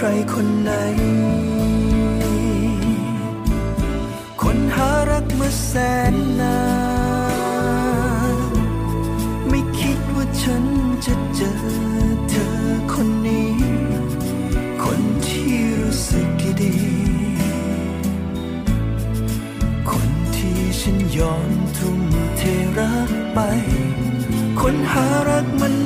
[0.04, 0.72] รคนไหน
[4.42, 5.72] คนหารักมาแส
[6.12, 6.58] นนา
[8.34, 8.38] น
[9.48, 10.64] ไม่คิดว่าฉัน
[11.06, 11.54] จะเจอ
[12.30, 12.48] เธอ
[12.92, 13.52] คนนี้
[14.84, 16.28] คนที่รู้สึก
[16.62, 16.76] ดี
[19.90, 22.00] คนที่ฉันยอมทุ่ม
[22.36, 22.42] เท
[22.78, 23.38] รักไป
[24.60, 25.83] คนหารักมัน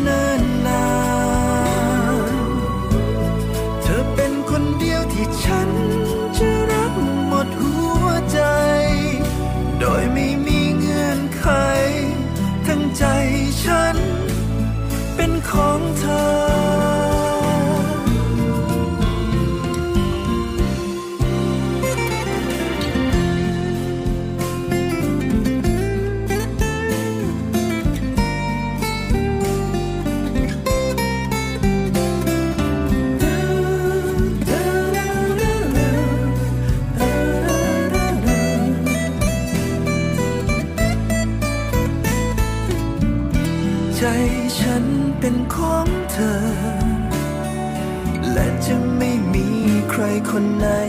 [50.39, 50.88] ครคนไหนคน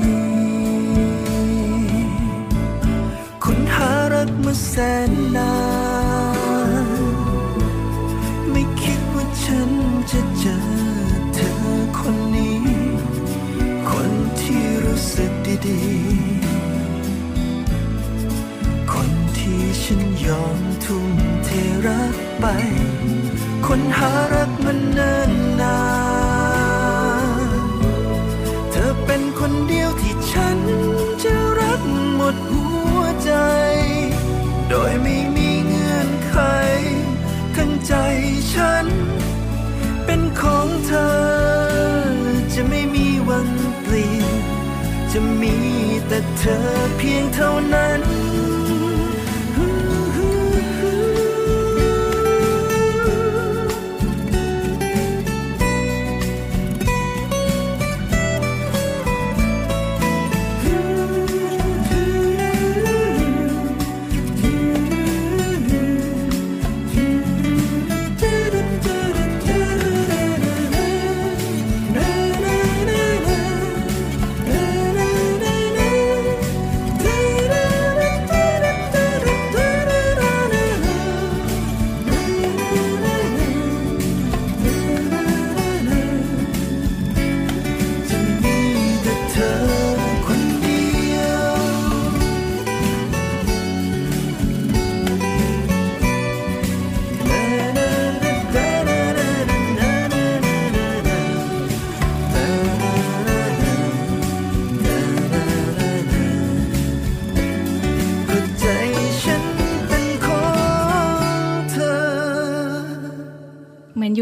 [46.09, 46.59] แต่เธอ
[46.97, 48.01] เพียงเท่านั้น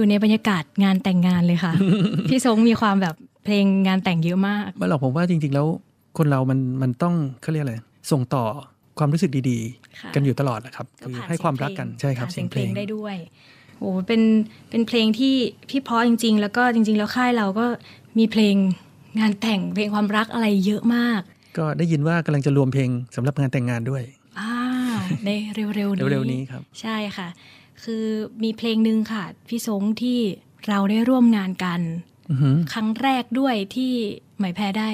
[0.07, 1.73] อนอยู่ในบรรยากาศงานแต่งงานเลยค่ะ
[2.29, 5.67] พี่ทรงมีความแบบเพลงงานแต่งเยอะมากไม่หรอกผมว่าจริง ๆ แล้ว
[6.17, 7.75] คนเรามันมันต้องเขาเรียกอะไร
[8.11, 8.43] ส่งต่อ
[8.99, 9.59] ความรู้สึกดี
[9.99, 13.15] ค่ะๆกันอยู่ตลอดนะครับก็คือผ่านให้ความรักกันเสียงเพลงใช่ครับผ่านเสียงเพลงได้ด้วย
[13.79, 14.21] โอ้เป็น
[14.69, 15.35] เป็นเพลงที่
[15.69, 17.65] พี่เพราะจริง ๆ แล้วก็จริง ๆ แล้วค่ายเราก็
[18.17, 18.55] มีเพลง
[19.19, 21.21] งานแต่งเพลงความรักอะไรเยอะมาก
[21.57, 24.03] ก็ได้ยินว่ากำลังจะรวมเพลงสำหรับงานแต่งงานด้วย
[24.39, 24.51] อ่า
[25.25, 27.27] ในเร็วๆนี้เร็วๆนี้ครับ ใช่ค่ะ
[27.83, 28.05] คือ
[28.43, 30.19] มีเพลงหนึ่งค่ะ พี่สงที่
[30.67, 31.81] เราได้ร่วมงานกัน
[32.29, 33.93] อือหือครั้งแรกด้วยที่
[34.37, 34.89] ไหมายแพ้ได้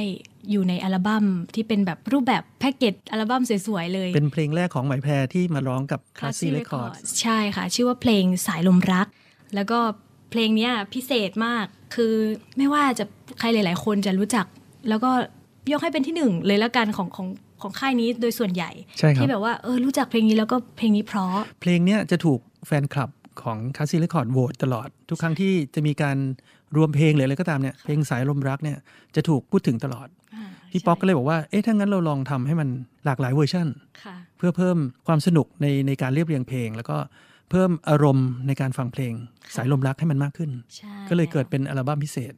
[0.52, 1.26] อยู่ในอัลบั้ม
[1.56, 9.08] ที่เป็นแบบรูปแบบแพ็กเกจอัลบั้มสวยๆเลย เป็นเพลงแรกของไหมายแพรที่มาร้องกับ Classy Classy Records Records ใช่ค่ะ ชื่อว่าเพลงสายลมรัก
[9.56, 9.80] แล้วก็
[10.32, 11.66] เพลงเนี้ยพิเศษมาก
[11.96, 12.14] คือ
[12.58, 13.06] ไม่ว่าจะ
[13.40, 14.46] ใครหลาย ๆ คนจะรู้จัก
[14.90, 15.12] แล้วก็
[15.72, 17.28] ยกให้เป็นที่หนึ่งเลยแล้วกันของของ
[17.62, 23.10] ของค่ายนี้โดยส่วนใหญ่ใช่ครับที่แบบว่าเออรู้จักเพลงนี้แล้วก็เพลงนี้เพราะ เพลงเนี้ยจะถูก แฟนคลับ
[23.42, 26.18] ของ Classy Records โหวตตลอด ทุกครั้งที่จะมีการ
[26.76, 28.78] รวมเพลงหรืออะไรก็ตามเนี่ยเพลงสายลมรักเนี่ย
[29.16, 30.08] จะถูกพูดถึงตลอด
[30.72, 32.70] พี่ป๊อกก็เลยบอกว่าเอ๊ะถ้างั้นเราลองทำให้มัน
[33.06, 33.68] หลากหลายเวอร์ชัน
[34.04, 36.98] ค่ะเพื่อเพิ่มความสนุกในในการเรียบเรียงเพลง แล้วก็
[37.52, 39.14] เพิ่มอารมณ์ในการฟังเพลง
[39.56, 42.34] สายลมรักให้มันมากขึ้นใช่ก็เลยเกิดเป็นอัลบั้มพิเศษ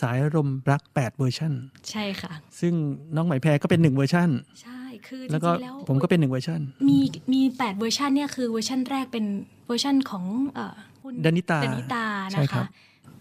[0.00, 1.52] สายลมรัก 8 เวอร์ชัน
[1.90, 2.74] ใช่ค่ะ ซึ่ง
[3.16, 4.28] น้องไหมแพรก็เป็นหนึ่งเวอร์ชัน
[4.62, 4.73] ใช่
[5.08, 6.98] คือจแล้วก็ริงๆแล้วผมก็เป็นหนึ่งเวอร์ชันมี
[7.32, 9.24] มีแปดเวอร์ชันเนี่ยคือเวอร์ชันแรกเป็น
[9.66, 10.24] เวอร์ชันของ
[10.54, 12.66] เอ่อคุณดานิตาดานิตาใช่นะครัคะบ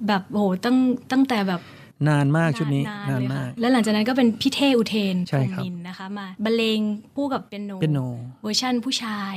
[0.08, 0.78] แบบโอ้โหตั้ง
[1.12, 1.62] ตั้งแต่แบบ
[2.10, 6.80] นานมากชุดนี้นานานเลยมาค่ะกแล้วหลังจากนั้นก็เป็นพี่เท่ห์ อุเทนใช่ครับพงษ์มินทร์นะคะ มาบรรเลง
[7.16, 8.00] คู่กับเปียโนเปียโน
[8.44, 9.36] เวอร์ชั่นผู้ชาย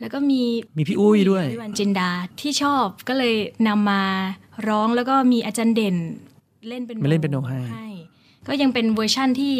[0.00, 0.42] แล้วก็มี
[0.78, 3.34] มีพี่อุ้ยด้วยพี่วันจินดาที่ชอบก็เลย
[3.68, 4.02] นำมา
[4.68, 5.96] ร้องแล้วก็มีอาจารย์เด่น
[6.68, 7.60] เล่นเป็นมาเล่นเปียโนให้
[8.48, 9.54] ก็ยังเป็นเวอร์ชั่นที่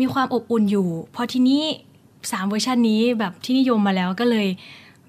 [0.00, 1.62] มีความอบอุ่นอยู่ พอทีนี้
[2.32, 4.48] สามเวอร์ชันนี้แบบที่นิยมมาแล้วก็เลย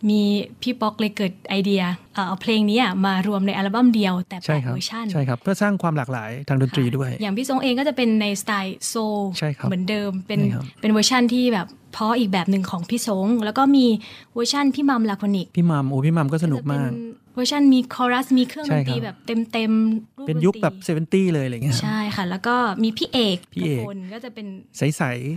[0.09, 0.21] มี
[0.61, 1.81] พี่ป๊อกเลยเกิดไอเดีย
[2.13, 13.85] เอ่อเอาเพลงนี้อะมารวมในอัลบั้มเดียวแต่แปใช่ดครับเวอร์ชันใช่ครับ เพื่อสร้างความหลากหลายทางดนตรีด้วย อย่างพี่ทรงเองก็จะเป็นในสไตล์โซลใช่ครับเหมือนเดิมเป็นใช่ครับเป็นเวอร์ชั่นที่แบบเพราะอีกแบบหนึ่งของพี่ทรงแล้วก็มี
[14.33, 16.93] เวอร์ชั่นพี่มัมลาคอนิกพี่มัมโอ้พี่มัมก็สนุกมากจะ
[17.33, 24.81] เป็นเวอร์ชันมีคอรัสมีเครื่องดใช่นตรีครับแบบเต็มเต็มๆรูปเป็นยุคดตรีแบบเซเวนตี้เลยอะไรเงี้ยใช่ค่ะ แล้วก็มีพี่เอกพี่เอกทุคนก็จะเป็นใส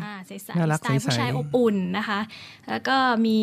[0.05, 2.21] อ่าใสๆสน่ารักไตล์ผู้ใสๆชายอบอุ่นนะคะ
[2.69, 3.37] แล้วก็มี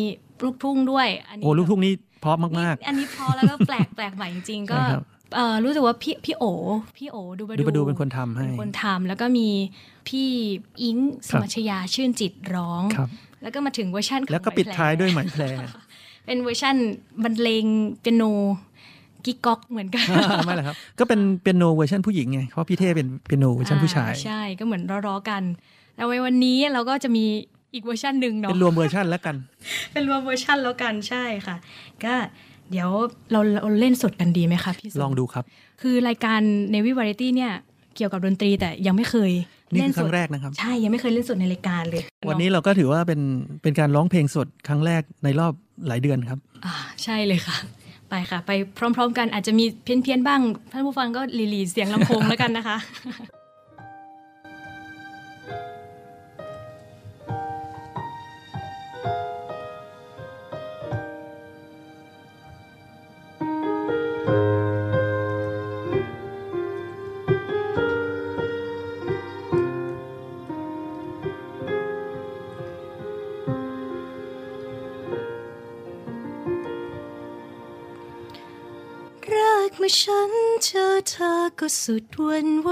[0.44, 6.44] ลูกทุ่งด้วยอันๆนี้โอ้ลูกทุ่งนี่เพราะมากอันนี้พอแล้วก็แปลกแปลกใหม่จริงๆก็ใช่ครับเอ่อรู้สึกว่าพี่พี่โอ
[6.98, 9.48] พี่โอดูบๆดูประดูเป็นคนทำให้เป็นคนทำแล้วก็มี
[10.08, 10.28] พี่
[10.82, 10.96] อิง
[11.28, 13.08] สมัชยาชื่นจิตร้องครับ
[13.42, 15.44] แล้วก็มาถึงเวอร์ชันของแล้วก็ปิดไหมแพรท้ายด้วยไหมแพร
[16.26, 16.76] เป็นเวอร์ชัน
[17.22, 17.64] บรรเลง
[18.00, 18.22] เปียโน
[19.24, 20.06] กิ๊กก๊อกเหมือนกัน
[20.46, 25.42] ไม่แหละครับ ก็เป็นเปียโนเวอร์ชันผู้หญิงไง เพราะพี่เท่เป็นเปียโนเวอร์ชันผู้ชายอ่ใช่ก็เหมือนร้อๆกัน
[25.96, 27.24] แล้วในวันนี้เราก็จะมี
[27.74, 29.36] อีกเวอร์ชันหนึ่งเนาะเป็นรวมเวอร์ชันแล้วกัน
[29.92, 31.56] เป็นรวมเวอร์ชันแล้วกันใช่ค่ะ
[32.04, 32.14] ก็
[32.70, 32.88] เดี๋ยว
[33.32, 35.44] เราเราเล่นสดกันดีไหมคะพี่สุลองดูครับ
[35.82, 36.40] คือรายการ
[36.74, 37.52] Navy Variety เนี่ย
[37.96, 39.30] เกี่ยวกับดนตรีแต่ยังไม่เคย
[39.72, 43.20] นี่เล่คืนอคสรั้ดงแรกนะครับ ใช่ยังไม่เคยเล่นสดในรายการเลย วันนี้เราก็ถือว่าเป็น
[43.62, 45.52] เป็นการร้องเพลงสดครั้งแรกในรอบ
[45.88, 47.56] หลายเดือนครับอ่าใช่เลยค่ะ
[48.10, 50.40] ไปค่ะ ไปพร้อม ๆ กันอาจจะมีเพี้ยนๆบ้าง
[50.72, 52.76] ท่านผู้ฟังก็ลีลีเสียงลำโพงแล้วกันนะคะ
[79.86, 80.32] มื่อฉัน
[80.64, 82.70] เจอเธอก็สุดวันไหว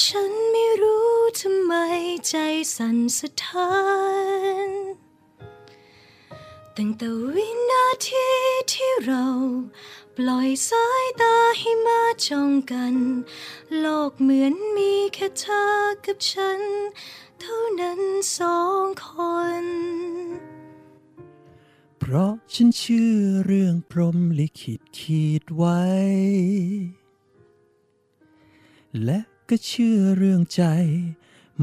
[0.00, 1.74] ฉันไม่รู้ทำไม
[2.28, 2.34] ใจ
[2.76, 3.74] สั่นสะท้า
[4.68, 4.70] น
[6.76, 8.28] ตั้งแต่วินาที
[8.72, 9.26] ที่เรา
[10.16, 12.94] ปล่อยสายตาให้มาจ้องกัน
[13.78, 15.64] โลกเหมือนมีแค่เธอ
[16.04, 16.60] กับฉัน
[17.40, 18.00] เท่านั้น
[18.36, 19.06] สองค
[19.62, 19.66] น
[22.06, 25.82] เพราะฉันเชื่อเรื่องพรหมลิขิตขีดไว้
[29.04, 30.62] และก็เชื่อเรื่องใจ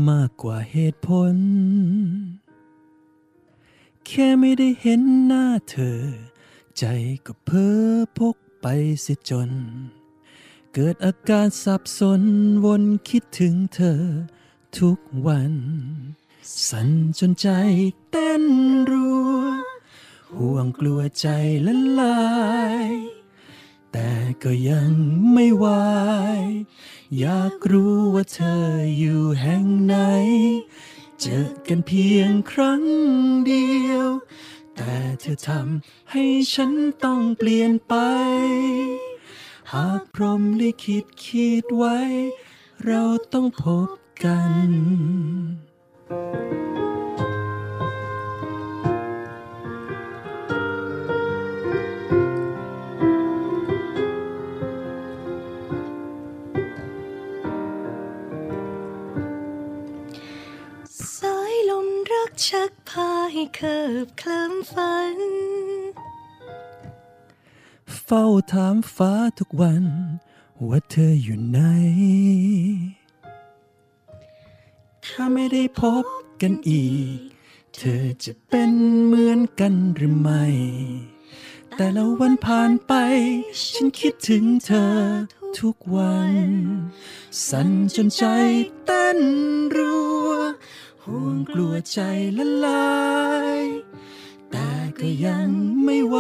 [0.10, 1.36] มากกว่าเหตุผล
[4.06, 6.02] แค่ไม่ได้เห็นหน้าเธอ
[6.78, 6.86] ใจ
[7.26, 7.80] ก็เพ้อ
[8.18, 8.68] พกไป
[9.02, 9.52] เสียจน
[10.74, 12.22] เกิดอาการสับสน
[12.66, 14.02] วนคิดถึงเธอ
[14.78, 15.54] ทุกวัน
[16.68, 16.90] สั่น
[17.20, 17.48] จนใจ
[18.12, 18.44] เต้น
[18.92, 19.08] รั
[19.68, 19.71] ว
[20.38, 21.28] ห่วงกลัวใจ
[21.66, 22.22] ละลา
[22.88, 22.90] ย
[23.92, 24.12] แต่
[24.44, 24.92] ก็ยัง
[25.34, 25.66] ไม่ไหว
[27.20, 28.64] อยากรู้ว่าเธอ
[29.00, 29.96] อยู่แห่งไหน
[31.22, 32.84] เจอกันเพียงครั้ง
[33.48, 34.08] เดียว
[34.76, 36.24] แต่เธอทำให้
[36.54, 36.72] ฉัน
[37.04, 37.96] ต้องเปลี่ยนไป
[39.74, 41.98] หากพรมลิขิตคิดไว้
[42.86, 43.02] เรา
[43.34, 43.90] ต้องพบ
[44.26, 44.70] กัน
[46.61, 46.61] ส
[62.48, 65.18] ชักพาให้เคิบเคลิ้มฝัน
[68.04, 69.86] เฝ้าถามฟ้าทุกวัน
[70.68, 71.60] ว่าเธออยู่ไหน
[75.06, 76.06] ถ้าไม่ได้พบ
[76.42, 76.86] กันอี
[77.16, 77.18] ก
[77.76, 78.72] เธอจะเป็น
[79.06, 80.46] เหมือนกันหรือไม่
[81.76, 82.94] แต่ละวันผ่านไป
[83.72, 84.94] ฉันคิดถึงเธอ
[85.60, 86.34] ทุกวัน
[87.48, 88.24] สั่นจนใจ
[88.86, 89.20] เต้น
[89.76, 90.21] รัว
[91.06, 92.00] ห่วงกลัวใจ
[92.38, 93.02] ละลา
[93.60, 93.62] ย
[94.52, 95.50] แต่ก็ยัง
[95.84, 96.18] ไม่ไหว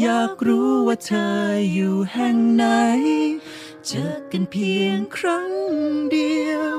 [0.00, 1.32] อยากรู้ว่าเธอ
[1.72, 2.64] อยู่แห่งไหน
[3.86, 5.50] เจอกันเพียงครั้ง
[6.10, 6.72] เดียว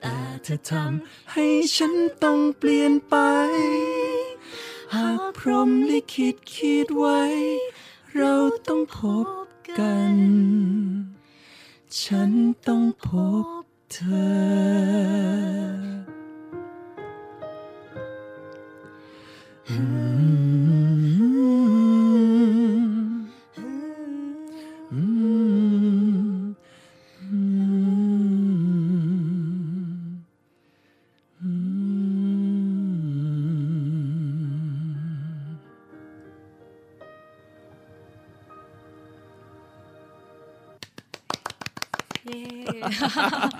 [0.00, 1.46] แต่เธอทำให้
[1.76, 3.16] ฉันต้องเปลี่ยนไป
[4.94, 7.22] หากพรมลิขิตคิดไว้
[8.16, 8.34] เรา
[8.68, 9.26] ต้องพบ
[9.78, 10.16] กัน
[12.02, 12.30] ฉัน
[12.66, 13.08] ต้องพ
[13.60, 13.98] บเธ
[14.66, 14.67] อ
[19.70, 19.76] Yeah.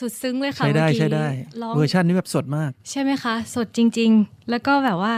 [0.00, 1.26] สุดซึ้งเลยค่ะใช้ได้เมื่อกี้ใช้ได้
[1.62, 5.14] ร้องเวอร์ชันนี้แบบสดมาก ใช่ไหมคะ สดจริง ๆ แล้วก็แบบว่า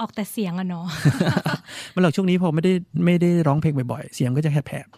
[0.00, 0.86] ออกแต่เสียงอะเนาะ
[1.94, 2.72] มันหลังช่วงนี้พอไม่ได้
[3.04, 4.88] ไม่ได้ร้องเพลงบ่อยๆ เสียงก็จะแหบ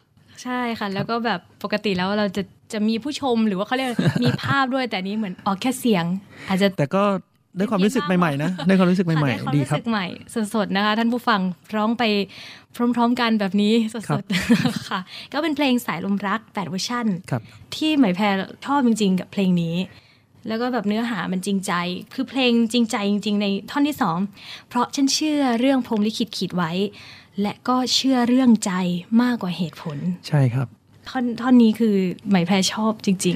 [0.42, 2.42] ใช่ค่ะ แล้วก็แบบปกติแล้วเราจะ
[2.72, 3.90] จะมีผู้ชมหรือว่าเขาเรียก
[4.22, 6.04] มีภาพด้วยแต่อันนี้เหมือนออกแค่เสียง
[6.48, 7.04] อาจจะๆแต่ก็
[7.56, 10.06] ได้ความรู้สึกใหม่ๆนะได้ความรู้สึกใหม่ค่ะได้ความๆดีรู้ครับสึกใหม่
[10.54, 11.40] สดๆนะคะ ท่านผู้ฟัง
[11.76, 12.02] ร้องไป
[12.76, 15.00] พร้อม ๆ กันแบบนี้สครัดบๆค่ะ
[15.32, 17.42] ก็เป็นเพลงสายลมรัก8เวอร์ชันครับ
[17.74, 18.24] ที่ไหมายแพร
[18.66, 19.76] ชอบจริง ๆ กับเพลงนี้
[20.48, 21.72] แล้วก็แบบเนื้อหามันจริงใจ
[22.14, 24.18] คือเพลงจริงใจจริง ๆ ในท่อนที่สอง
[24.68, 26.72] เพราะฉันเชื่อเรื่องพรหมลิขิตขีดไว้
[27.42, 28.72] และก็เชื่อเรื่องใจ
[29.22, 29.98] มากกว่าเหตุผล
[30.28, 30.68] ใช่ครับ
[31.08, 31.94] ท่อนท่อนนี้คือ
[32.30, 33.26] ไหมายแพรชอบจริงจ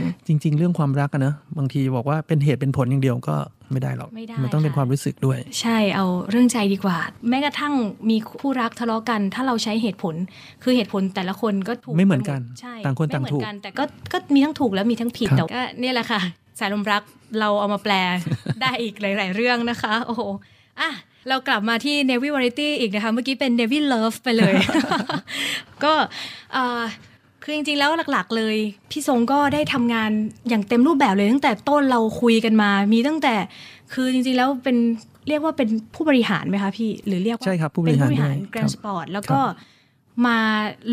[0.45, 3.37] ริง ๆ เรื่องความรักอะเนอะบางทีบอกว่าเป็นเหตุเป็นผลอย่างเดียวก็
[3.73, 6.99] ไม่ได้หรอก ไม่ได้มันต้องเป็นค่ะความรู้สึกด้วยๆใช่เอาเรื่องใจดีกว่า
[7.29, 7.75] แม้กระทั่ง
[8.11, 10.15] มีคู่รักทะเลาะกัน ถ้าเราใช้เหตุผล
[10.63, 16.21] คือเหตุผลแต่ละคนก็ถูกไม่เหมือนกันใช่ต่างคนต่างไม่เหมือถูกกันแต่ก็ก็มีทั้งถูกและมีทั้งผิดครับแต่ก็เนี่ยแหละค่ะ
[16.59, 17.03] สายลมรัก
[17.41, 17.95] เราเอามาแปล
[18.63, 20.23] ได้อีกหลาย ๆ เรื่องนะคะ โอ้โห
[20.81, 20.91] อะ
[21.29, 24.55] เรากลับมาที่ Navy Variety อีกนะคะ เมื่อกี้เป็น Navy Love ไปเลย
[25.85, 25.93] ก็
[26.53, 26.83] เอ่อ
[27.49, 28.57] คือจริงๆแล้วหลักๆ เลย
[28.91, 30.11] พี่ทรงก็ได้ทำงาน
[30.49, 33.35] อย่างเต็มรูปแบบเลยตั้งแต่ต้นเราคุยกันมา มีตั้งแต่
[33.93, 34.77] คือจริงๆแล้วเป็น
[35.29, 39.41] เรียกว่าเป็นผู้บริหารไหมคะพี่หรือเรียกว่าใช่ครับผู้บเป็นริหารผู้บริหารด้วยแกรครันบสปอร์ตแล้วก็
[40.27, 40.39] มา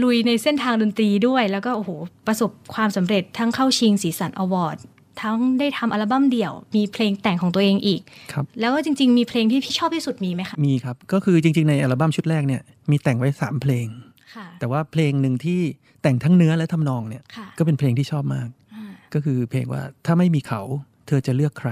[0.03, 1.89] ลุยในเส้นทางดนตรีด้วย แล้วก็โอ้โห
[2.27, 4.77] ประสบความสำเร็จทั้งเข้าชิงสีสันอวอร์ด
[5.21, 8.01] ทั้งได้ทำอัลบั้มเดี่ยว มีเพลงแต่งของตัวเองอีก
[8.33, 14.12] ครับแล้วก็จริง ๆ มีเพลงที่พี่ชอบที่สุดมีไหมคะมีครับ ก็คือจริง ๆ ในอัลบั้มชุดแรกเนี่ยมีแต่งไว้ 3 เพลงค่ะ
[14.59, 15.59] แต่ว่าเพลงหนึ่งที่
[16.01, 20.61] แต่งทั้งเนื้อและทำนองเนี่ยค่ะก็เป็นเพลงที่ชอบมากอ่าก็คือเพลงว่าถ้าไม่มีเขา
[21.07, 21.71] เธอจะเลือกใคร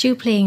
[0.00, 0.42] ชื่อเพลง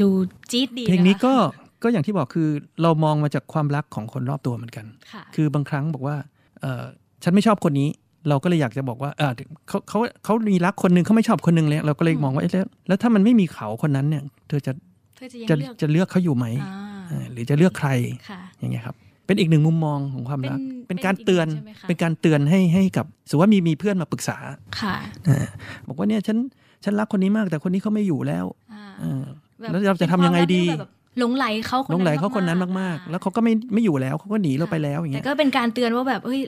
[0.00, 0.08] ดู
[0.50, 1.34] จี๊ดดีเพลงนี้ะคะก็
[1.82, 2.48] ก็อย่างที่บอกคือ
[2.82, 6.16] เรามองมาจากความรักของคนรอบตัวเหมือนกันค่ะคือบางครั้งบอกว่า
[6.60, 6.84] เออ
[7.22, 7.88] ฉันไม่ชอบคนนี้
[8.28, 9.32] เราก็เลยอยากจะบอกว่าเออ
[9.68, 14.72] เขาเขาเขามีรักคนหนึ่งเขาไม่ชอบคนหนึ่งเลยเราก็เลยมองว่าเอ๊ะแล้วแล้วถ้ามันไม่มีเขาคนนั้นเนี่ย เธอจะ
[15.16, 16.74] เธอจะยังจะเลือกจะเลือกเขาอยู่ไหมอ่า
[17.08, 17.90] เออหรือจะเลือกใคร
[18.28, 18.96] ค่ะอย่างเงี้ยครับ
[19.30, 24.36] เป็นอีกหนึ่งมุมมองของความรัก เป็นเป็นการเตือนเป็นอีกหนึ่งใช่ไหมคะเป็นการเตือนให้ให้กับสมมติว่ามีมีเพื่อนมาปรึกษา
[24.80, 24.96] ค่ะ
[25.28, 25.46] อ่า
[25.88, 26.36] บอกว่าเนี่ยฉัน
[26.84, 29.22] ฉันรักคนนี้มากแต่คนนี้เขาไม่อยู่แล้วอ่าเออ
[29.60, 36.40] แบบแล้วเราจะทำยังไงดีเป็นความรักที่แบบหลงไหลเขาคนหลนั้นงไหลเขาคนนั้นมากๆอ่แล้วเขาก็ไม่ไม่อยู่แล้วเขาก็หนีเราไปแล้วอย่างแต่เงี้ยก็เป็นการเตือนว่าแบบเอ้ย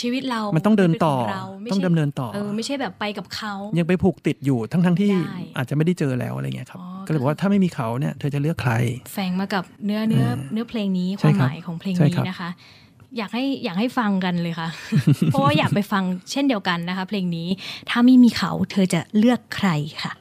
[0.00, 8.72] ชีวิตเรา มันต้องเดินต่อป็ขเราไม่ต้องใช่ดำเนินต่อ เออไม่ใช่แบบไปกับเขา ยังไปผูกติดอยู่ทั้งทั้งๆที่ได้อาจจะไม่ได้เจอแล้วอะไรเงี้ยครับอ๋อก็เลยบอกว่าถ้าไม่มีเขาเนี่ยเธอจะเลือกใคร
[9.12, 12.50] แฝงมากับเนื้อเนื้อเนื้อเพลงนี้คใช่วามครัหบมายของเพลงใช่นี้ครับนะคะ
[13.18, 14.68] อยากให้อยากให้ฟังกันเลยค่ะ
[15.26, 17.48] เพราะว่าอยากไปฟังเช่นเดียวกันนะคะ เพลงนี้
[17.90, 19.68] ถ้าไม่มีเขาเธอจะเลือกใคร
[20.02, 20.12] ค่ะ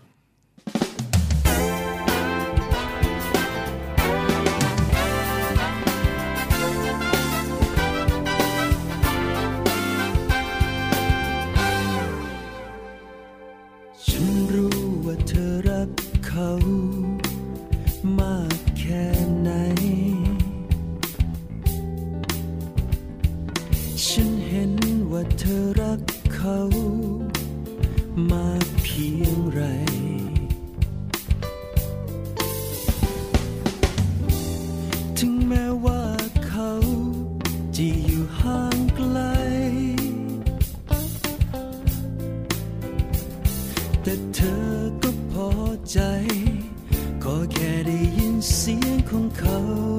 [49.09, 49.98] เสี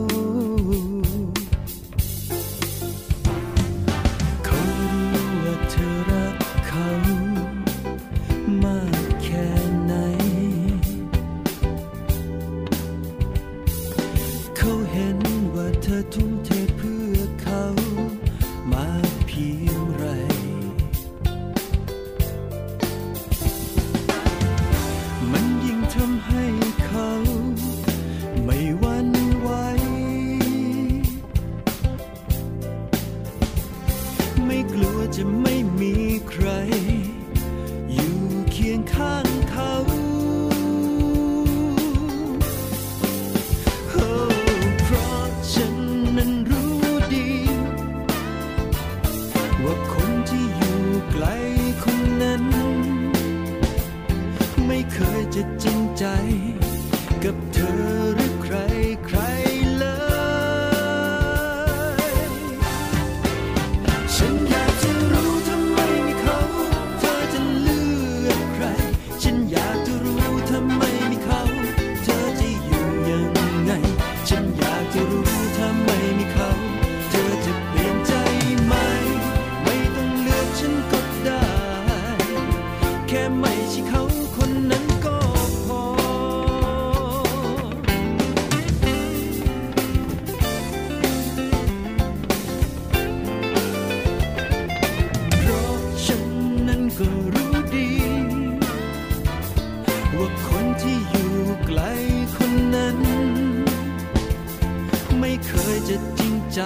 [106.55, 106.61] ใจ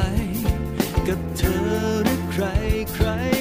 [1.08, 1.64] กับเธอ
[2.04, 2.44] หรือใคร
[2.94, 3.33] ใคร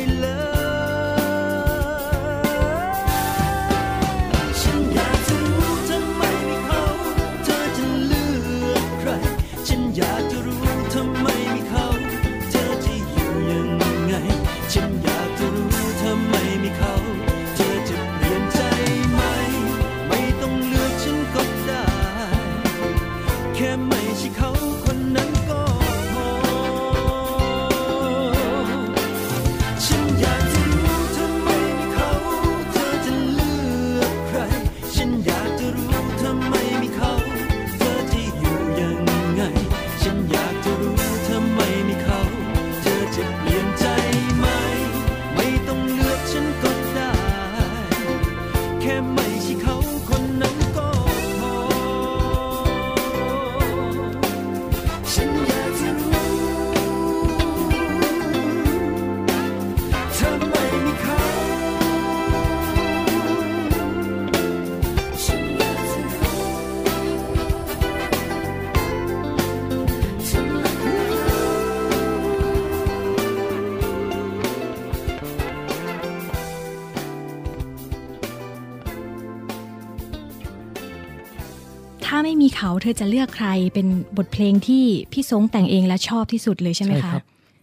[82.74, 87.14] เขาเธอจะเลือกใครเป็นบทเพลงที่พี่ทรงแต่งเองและชอบที่สุดเลยใช่ไหมคะ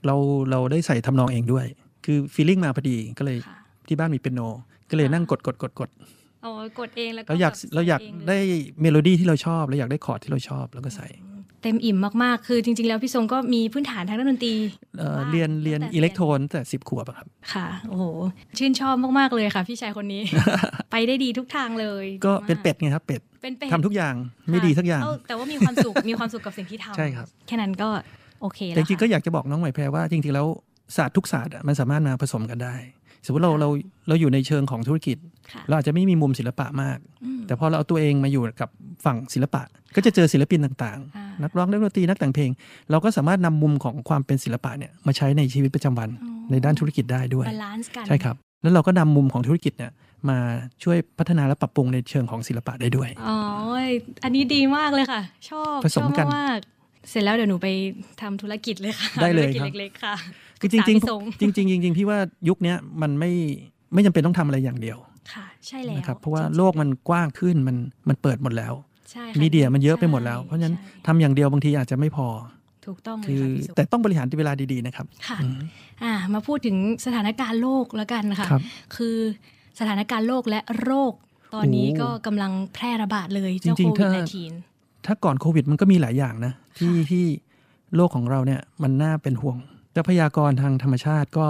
[0.06, 0.16] เรา
[0.50, 1.66] เราได้ใส่ทำนองเองด้วย
[2.04, 3.56] คือ feeling มาพอดีก็เลยค่ะ
[3.88, 4.40] ที่บ้านมีเปียโน
[4.90, 5.88] ก็เลยนั่งกดกดกดกด
[6.44, 8.38] อ๋อกดเองแล้วก็เราอยากแบบเราอยากใส่งลได้
[8.82, 11.06] เมโลดี้ที่เราชอบเราอยากได้คอร์ดที่เราชอบแล้วก็ใส่
[11.62, 14.54] เต็มอิ่มมาก ๆ คือจริง ๆ แล้วพี่ทรงก็มีพื้นฐานทางด้านดนตรี
[14.98, 18.04] เอ่อบ้างเรียนเรียนตั้งแต่อิเล็กโทรนตั้งแต่สิบขวบอะครับ ค่ะ โอ้โห
[18.58, 20.22] ชื่นชอบมาก ๆ เลยค่ะ พี่ชายคนนี้
[20.90, 24.14] ไปได้ดีทุกทางเลย ก็ดีมากเป็นเป็ดไงครับเป็ดเป็นเป็ดทำทุกอย่าง
[24.50, 27.88] ไม่ดีสักอย่างเแต่ว่ามีความสุขมีความสุขกับสิ่งที่ทำใช่ครับแค่นั้นก็
[28.42, 30.46] โอเคแต่แล้วจริงๆก็ค่ะอยากจะบอกน้องใหม่แพรว่าจริงๆแล้ว
[30.96, 32.74] ศาสตร์ทุกศาสตร์อะมันสามารถมาผสมกันได้
[33.26, 33.68] สมมติเราเรา
[34.08, 35.16] เราอยู่ในเชิงของธุรกิจ
[35.52, 38.68] ค่ะเราอาจจะไม่มีมุมศิลปะมากอืมแต่พอเราเอาตัวเองมาอยู่กับ
[39.04, 39.62] ฝั่งศิลปะ
[39.96, 42.50] ก็จะเจอศิลปินต่างอ่าๆนักร้องนักดนตรีนักแต่งเพลง
[42.90, 49.92] เราก็สามารถนำมุมของความเป็นศิลปะเนี่ยมาใช้ในชีวิตประจำวันอ๋อในด้านธุรกิจได้ด้วยบาลานซ์กันใช่ครับแล้วเราก็นำมุมของธุรกิจเนี่ย
[50.28, 50.38] มา
[50.82, 53.38] ช่วยพัฒนาและปรับปรุงในเชิงของศิลปะได้ด้วย อ๋อ
[54.24, 57.68] อันนี้ดีมากเลยค่ะ ชอบผสมกันชอบมากๆ เสร็จแล้วเดี๋ยวหนูไป
[58.22, 60.14] ทำธุรกิจเลยค่ะได้เลยธุรกิจครับเล็กๆค่ะ
[60.60, 63.32] คือจริงปกษาพี่ทงๆจริงๆจริงๆพี่ว่ายุคเนี้ยมันไม่
[63.94, 64.98] ไม่จำเป็นต้องทำอะไรอย่างเดียว
[65.32, 67.76] ค่ะใช่แล้วนะครับเพราะว่าจงๆโลกมันกว้างขึ้นมัน
[68.08, 68.74] มันเปิดหมดแล้ว
[69.10, 72.28] ใช่ค่ะมีเดียมันเยอะไปหมดแล้วใช่เพราะฉะนั้นใช่ทำอย่างเดียวบางทีอาจจะไม่พอ
[72.86, 75.60] ถูกต้องเลยคือค่ะพี่สุแต่ต้องบริหารเวลาดีๆนะครับค่ะอืม
[76.02, 76.76] อ่ามาพูดถึง
[77.06, 78.62] สถานการณ์โลกแล้วกันค่ะครับ
[78.96, 79.16] คือ
[79.78, 81.12] สถานการณ์โลกและโรค
[81.54, 84.10] ตอนนี้โอ้ก็กำลังแพร่ระบาดเลยเจ้าจริโคงๆวิดถ้า
[84.64, 87.24] 19 ถ้าก่อนโควิดมันก็มีหลายอย่างนะ ที่ค่ะที่
[87.96, 89.56] โลกของเราเนี่ยมันน่าเป็นห่วง
[89.96, 91.46] ทรัพยากรทางธรรมชาติก็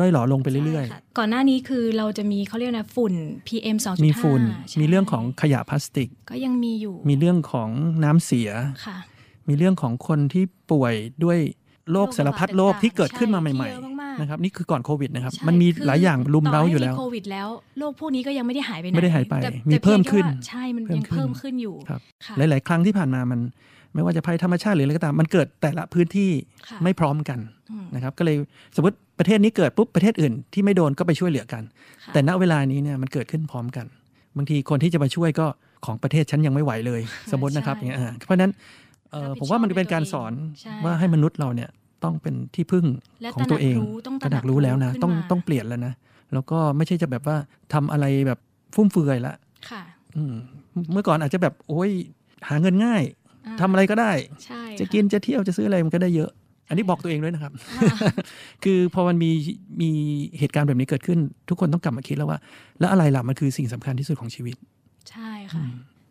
[0.00, 3.14] ร่อยหล่อลงไปเรื่อยใช่ค่ะก่อนหน้านี้คือเราจะมีเขาเรียกนะฝุ่น
[3.48, 7.68] PM 2.5ๆมีฝุ่นใช่มีเรื่องของขยะพลาสติก ก็ยังมีอยู่ มีเรื่องของ
[8.04, 8.50] น้ำเสีย
[8.86, 8.98] ค่ะ
[9.48, 10.94] มีเรื่องของคนที่ป่วย
[11.24, 11.38] ด้วย
[11.92, 17.48] โรคโรคสารพัดโรคต่างๆที่เกิดขึ้นมาใช่ใหม่ที่เยอะมากๆๆนะครับนี่คือก่อนโควิดนะครับใช่มันมีคือหลายอย่างรุมต่อเร้าให้อยู่แล้วโควิดแล้ว
[17.78, 23.40] โรคพวกนี้ก็ยังไม่ได้หายไปไหนไม่ได้หายไปแต่มีแต่เพิ่มพียงแค่ขึ้นว่าใช่ มันเพิ่มยังขึ้นเพิ่มขึ้นอยู่ครับค่ะหลาย ๆ ครั้งที่ผ่านมามัน
[23.94, 26.30] ไม่ว่าจะภัยธรรมชาติหรืออะไรก็ตาม มันเกิดแต่ละพื้นที่
[26.68, 27.38] ค่ะไม่พร้อมกัน
[27.70, 28.36] อืมนะครับ ก็เลย
[28.76, 31.62] สมมติประเทศนี้เกิดปุ๊บประเทศอื่นที่ไม่โดนก็ไปช่วยเหลือกัน
[32.04, 33.86] ค่ะแต่ณเวลานี้เนี่ยมันเกิดขึ้นพร้อมกัน
[34.36, 35.46] บางทีคนที่จะมาช่วยก็
[35.86, 37.00] ของประเทศฉันยังไม่ไหวเลย
[37.32, 38.52] สมมตินะครับอย่างเงี้ยอ่าเพราะฉะนั้น
[39.10, 41.70] เอ่อรับผิดผมว่ามันเป็นการชสอบอนด้วยตัวเองใช่ว่าให้มนุษย์เราเนี่ย
[42.04, 42.86] ต้องเป็นที่พึ่ง
[43.22, 45.92] และของตัวเองตระหนักรู้ต้องตระหนักรู้แล้วนะขึ้นต้องมาต้องเปลี่ยนแล้วนะ
[46.32, 47.36] แล้วก็ไม่ใช่จะแบบว่า
[47.72, 48.38] ทำอะไรแบบ
[48.74, 49.34] ฟุ่มเฟือยละ
[49.70, 49.82] ค่ะ
[50.16, 50.34] อืม
[50.92, 51.90] เมื่อก่อนอาจจะแบบโอ้ย
[52.48, 53.02] หาเงินง่าย
[53.46, 54.12] อ่าทำอะไรก็ได้
[54.44, 56.30] ใช่จะค่กินจะเที่ยวจะซื้ออะไรมันก็ได้เยอะ
[56.68, 57.96] อันนี้บอกตัวเองด้วยนะครับอ่า
[58.64, 59.30] คือพอมันมี
[59.80, 59.90] มี
[60.38, 61.18] เหตุการณ์แบบนี้เกิดขึ้น
[61.48, 62.38] ทุกคนต้องกลับมาคิดแล้วว่า
[62.80, 64.56] แล้วอะไรล่ะมันคือสิ่งสำคัญที่สุดของชีวิต
[65.10, 65.64] ใช่ค่ะ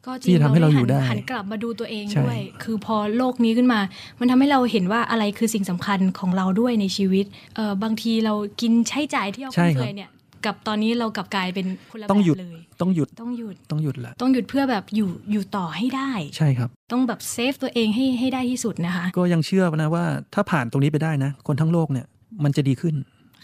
[0.05, 3.79] ก็จที่ริงจะทำให้เราอยู่ได้หันกลับมาดูตัวเองใช่ด้วย คือพอโลกนี้ขึ้นมา
[4.19, 7.25] มันทำให้เราเห็นว่าอะไรคือสิ่งสำคัญของเราด้วยในชีวิต
[7.55, 10.09] เออบางทีเรากินใช้จ่ายที่เราใช่ฟุ่มครับเฟือยเนี่ย
[10.45, 22.05] กับตอนนี้เรากลับกลายเป็นคนละต้องแบบหยุดเลยต้องหยุดต้องหยุดต้องหยุดละต้องหยุดเพื่อแบบอยู่อยู่ต่อให้ได้ ใช่ครับ ต้องแบบเซฟตัวเองให้ให้ได้ที่สุดนะคะ ก็ยังเชื่อนะว่าถ้าผ่านตรงนี้ไปได้นะ คนทั้งโลกเนี่ย
[22.43, 22.95] มันจะดีขึ้น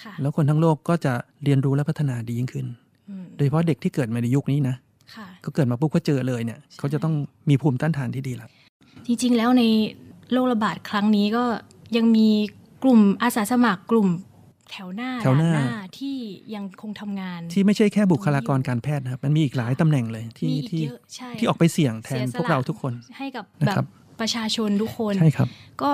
[0.03, 2.65] ค่ะแล้วคนทั้งโลกก็จะเรียนรู้และพัฒนาดียิ่งขึ้น
[3.09, 4.75] อืมโดยเฉพาะเด็กที่เกิดมาในยุคนี้นะ
[5.15, 7.13] ค่ะก็เกิดมาปุ๊บก็เจอเลยเนี่ยเขาจะต้อง
[7.49, 8.47] มีภูมิต้านทานที่ดีละ
[9.05, 9.63] จริงๆแล้วใน
[10.31, 11.43] โรคระบาดครั้งนี้ก็
[11.97, 12.27] ยังมี
[12.83, 14.07] กลุ่มอาสาสมัครกลุ่ม
[14.71, 15.63] แถวหน้าแถวหน้าด่
[15.97, 16.15] ที่
[16.55, 23.87] ยังคงทำงาน ที่ไม่ใช่แค่บุคลากรการแพทย์นะครับ มันมีอีกหลายตำแหน่งเลยที่มีอีกที่เยอะใช่ที่ออกไปเสี่ยงแทนเสียสละพวกเราทุกคนให้กับนะแบครับบ
[24.19, 25.47] ประชาชนทุกคนใช่ครับ
[25.81, 25.91] ก็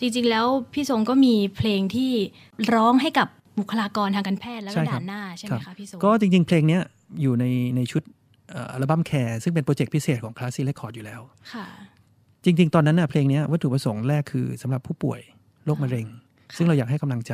[0.00, 2.12] จริงๆแล้วพี่ทรงก็มีเพลงที่
[2.74, 6.82] ร้องให้กับบุคลากรทางการแพทย์แล้วก็ใช่ครับด่านหน้าใช่ไหมรัคะบพี่ทรงก็จริง ๆ เพลงเนี้ย
[7.22, 7.44] อยู่ใน
[7.76, 8.02] ในชุด
[8.50, 11.20] เอ่ออัลบั้ม Care ซึ่งเป็นโปรเจกต์พิเศษของ Classy Records อยู่แล้ว
[11.52, 11.66] ค่ะ
[12.44, 15.20] จริง ๆ ตอนนั้นน่ะเพลงเนี้ยวัตถุประสงค์แรกคือสำหรับผู้ป่วย
[15.64, 16.06] โรคมะเร็ง
[16.56, 17.32] ซึ่งเราอยากให้กำลังใจ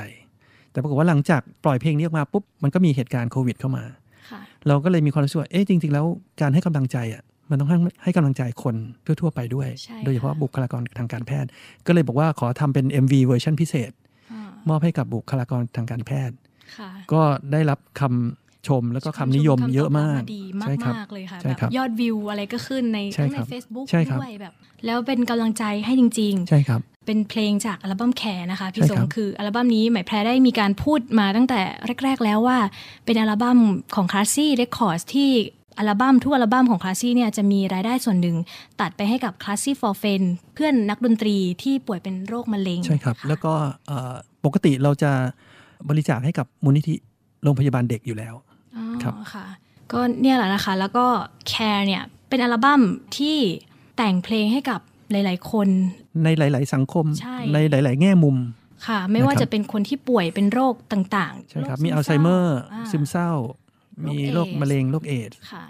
[0.75, 3.85] แต่ปรากฏว่าหลังจากปล่อยเพลงนี้ออกมาปุ๊บมันก็มีเหตุการณ์โควิดเข้ามา
[4.31, 6.07] ค่ะเราก็เลยมีความรู้สึกว่าเอ๊ะจริง ๆ แล้ว
[6.41, 11.49] การให้กำลังใจอะมันต้องให้ให้กำลังใจคนทั่ว ๆ ไปด้วยใช่โดยเฉพาะค่ะบุคลากรทางการแพทย์
[11.87, 13.93] ก็เลยบอกว่าขอทำเป็น MV เวอร์ชันพิเศษ
[14.33, 16.37] อ่ามอบให้กับบุคลากรทางการแพทย์
[16.79, 17.23] ค่ะก็
[17.53, 24.53] ได้รับคำ ชมแล้วก็คำนิยมเยอะมากคำตบรับดีมากใช่ครับมากเลยค่ะใช่แบบครับยอดวิวอะไรก็ขึ้นในใช่ทั้งในครับ Facebook ใช่ครับด้วยแบบ
[24.87, 31.61] แล้วเป็นกำลังใจให้จริง ๆ ใช่ครับ เป็นเพลงจากอัลบั้ม Care นะคะ พี่ใช่สคงรับคืออัลบั้มนี้ไหมแพรได้มีการพูดมาตั้งแต่
[32.05, 32.59] แรก ๆ แล้วว่า
[33.05, 33.59] เป็นอัลบั้ม
[33.95, 35.31] ของ Classy Records ที่
[35.79, 38.37] อัลบั้มทุกอัลบั้มของ Classy เนี่ยจะมีรายได้ส่วนหนึ่ง
[38.81, 40.23] ตัดไปให้กับ Classy for Friend
[40.55, 43.53] เพื่อนนักดนตรีที่ป่วยเป็นโรคมะเร็งใช่ครับ แล้วก็
[43.87, 45.11] เอ่อปกติเราจะ
[45.89, 46.95] บริจาคให้กับมูลนิธิ
[47.43, 48.54] โรงพยาบาลเด็กอยู่แล้วอ๋อ
[49.03, 49.47] ครับค่ะ
[49.93, 51.07] ก็เนี่ยแหละนะคะ แล้วก็
[51.49, 52.81] Care เนี่ยเป็นอัลบั้ม
[53.17, 53.39] ที่
[53.97, 55.69] แต่งเพลงให้กับหลาย ๆ คน
[56.25, 58.37] ในหลาย ๆ สังคมใช่ในหลาย ๆ แง่มุม
[58.87, 63.31] ค่ะ ไม่ว่านะครับจะเป็นคนที่ป่วยเป็นโรคต่างๆใช่ครับโมีอัลไซเมอร์าซึมเศร้า
[64.03, 65.65] โรคมีโรคเอดส์มะเร็งโรคเอดส์ค่ะ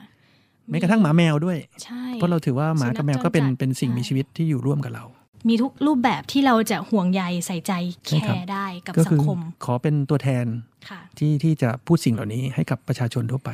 [0.71, 5.05] แม้กระทั่งหมาแมวด้วยใช่เพราะเราถือว่าหมากับแมวก็เป็นสุนัขจรจัดเป็นสิ่งมีใช่ชีวิตที่อยู่ร่วมกับเรา
[5.49, 7.73] มีทุกรูปแบบที่เราจะห่วงใยใส่ใจ
[8.07, 10.45] แคใช่ครับร์ได้กับก็สัคืงอคม ขอเป็นตัวแทน
[10.89, 13.51] ค่ะที่ที่จะพูดสิ่งเหล่านี้ให้กับประชาชนทั่วไป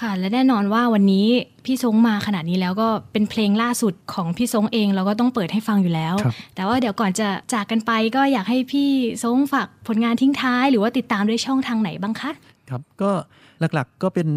[0.00, 1.26] ค่ะและแน่นอนว่าวันนี้
[1.64, 8.88] พี่ซงมาขนาดนี้แล้วก็เป็นเพลงล่าสุดของพี่ซงเองเราก็ต้องเปิดให้ฟังอยู่แล้วครับแต่ว่าเดี๋ยวก่อนจะจากกันไปก็อยากให้พี่
[9.22, 12.30] ซงฝากผลงานทิ้งท้าย หรือว่าติดตามด้วยช่องทางไหนบ้างคะ
[12.70, 13.10] ครับก็
[13.60, 14.28] หลักๆก็เป็น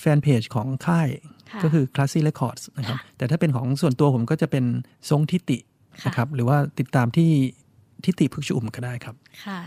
[0.00, 1.08] แฟนเพจของค่าย
[1.50, 4.64] ค่ะก็คือ Classy Records นะครับแต่ถ้าเป็นของส่วนตัวผมก็จะเป็น
[5.10, 5.71] ทรงทิติค่ะ
[6.06, 7.30] นะครับหรือว่าติดตามที่
[8.04, 9.14] ทิติพึกชุมก็ได้ครับ
[9.44, 9.60] ค่ะ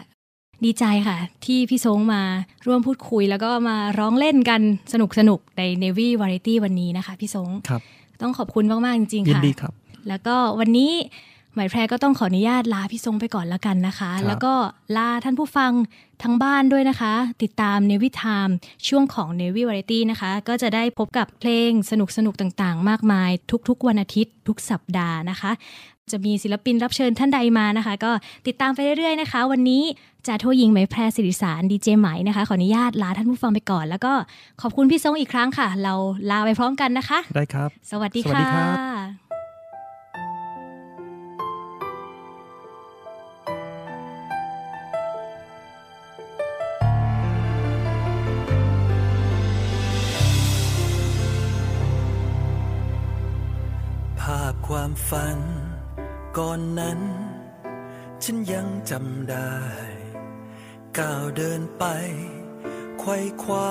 [0.65, 2.21] ดีใจค่ะ ที่พี่ซงมา
[2.65, 4.61] ร่วมพูดคุย แล้วก็มาร้องเล่นกัน
[4.93, 7.81] สนุกสนุกๆใน Navy Variety วันนี้นะคะ พี่ซงครับ
[8.21, 9.73] ต้องขอบคุณมาก ๆ จริงๆยินค่ะดีครับ
[10.07, 10.93] แล้วก็วันนี้
[11.55, 14.53] หมายแพรก็ต้องขออนุญาตลาพี่ทรงไปก่อนแล้วกันนะคะครับแล้วก็
[14.97, 15.71] ลาท่านผู้ฟัง
[16.23, 17.13] ทั้งบ้านด้วยนะคะ
[17.43, 18.49] ติดตามเนวิทาม
[18.87, 23.29] ช่วงของ n นวิวาไรตี้นะคะ ก็จะได้พบกับเพลงสนุกสนุกๆต่างๆ มากมาย
[23.69, 25.51] ทุกๆ วันอาทิตย์ ทุกสัปดาห์นะคะ
[26.11, 28.11] จะมีศิลปินรับเชิญท่านใดมานะคะ ก็
[28.47, 29.83] ติดตามไปเรื่อยๆนะคะ วันนี้
[30.27, 34.13] จ่าโทหญิงไหมแพรสิริสารดีเจไหมนะคะ ขออนุญาตลาท่านผู้ฟังไปก่อน แล้วก็
[34.61, 35.93] ขอบคุณพี่ทรงอีกครั้งค่ะ เรา
[36.29, 39.09] ลาไปพร้อมกันนะคะ ได้ครับ สวัสดีสวัสดีค่ะครับ
[54.21, 55.39] ภาพความฝัน
[56.37, 56.99] ก่อนนั้น
[58.23, 59.55] ฉันยังจำได้
[60.97, 61.85] ก้าวเดินไป
[62.99, 63.69] ไขว้คว้า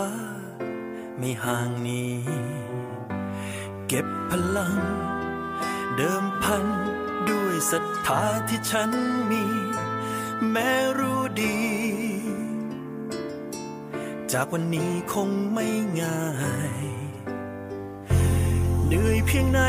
[1.18, 2.18] ไม่ห่างนี้
[3.88, 4.76] เก็บพลัง
[5.96, 6.66] เดิมพัน
[7.30, 8.90] ด้วยศรัทธาที่ฉัน
[9.30, 9.44] มี
[10.50, 11.58] แม้รู้ดี
[14.32, 15.66] จากวันนี้คงไม่
[16.00, 16.22] ง่า
[16.72, 16.84] ย
[18.86, 19.60] เหนื่อยเพียงไหน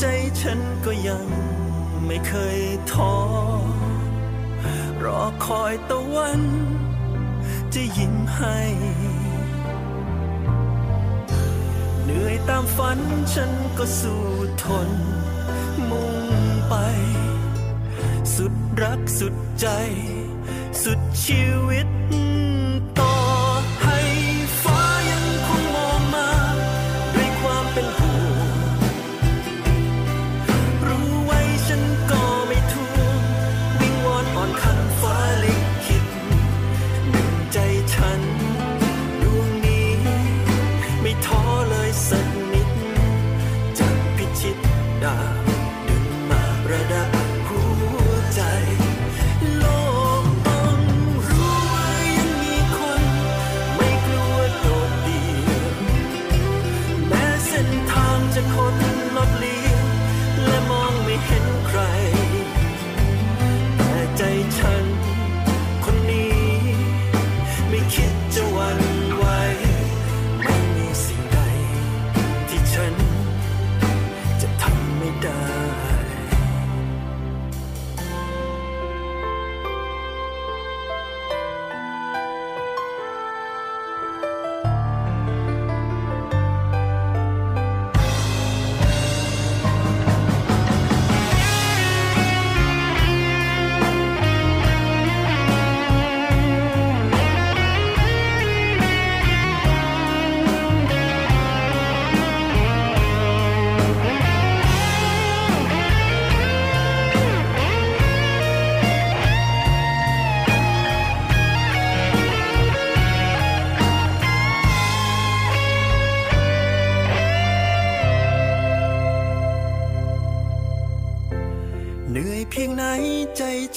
[0.00, 0.04] ใจ
[0.40, 1.26] ฉันก็ยัง
[2.06, 2.60] ไม่เคย
[2.92, 3.14] ท้อ
[5.04, 6.42] รอคอยตะวัน
[7.74, 8.58] จะยิ้มให้
[12.04, 12.98] เหนื่อยตามฝัน
[13.34, 14.24] ฉันก็สู้
[14.62, 14.90] ทน
[15.90, 16.16] มุ่ง
[16.68, 16.74] ไป
[18.34, 19.66] สุดรักสุดใจ
[20.82, 21.88] สุดชีวิต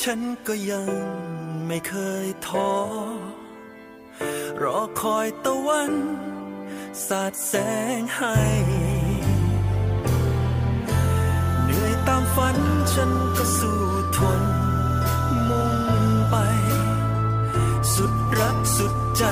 [0.10, 0.90] ฉันก็ยัง
[1.68, 1.94] ไม่เค
[2.26, 2.72] ยท้อ
[4.64, 5.94] รอคอยตะวัน
[7.08, 7.54] สาดแส
[8.00, 8.38] งให้
[11.64, 12.58] เหนื่อยตามฝัน
[12.94, 13.82] ฉันก็สู้
[14.18, 14.42] ทน
[15.50, 15.76] มุ่ง
[16.30, 16.36] ไป
[17.94, 19.26] สุดรักสุดใจ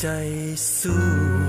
[0.00, 0.06] ใจ
[0.78, 1.47] สู้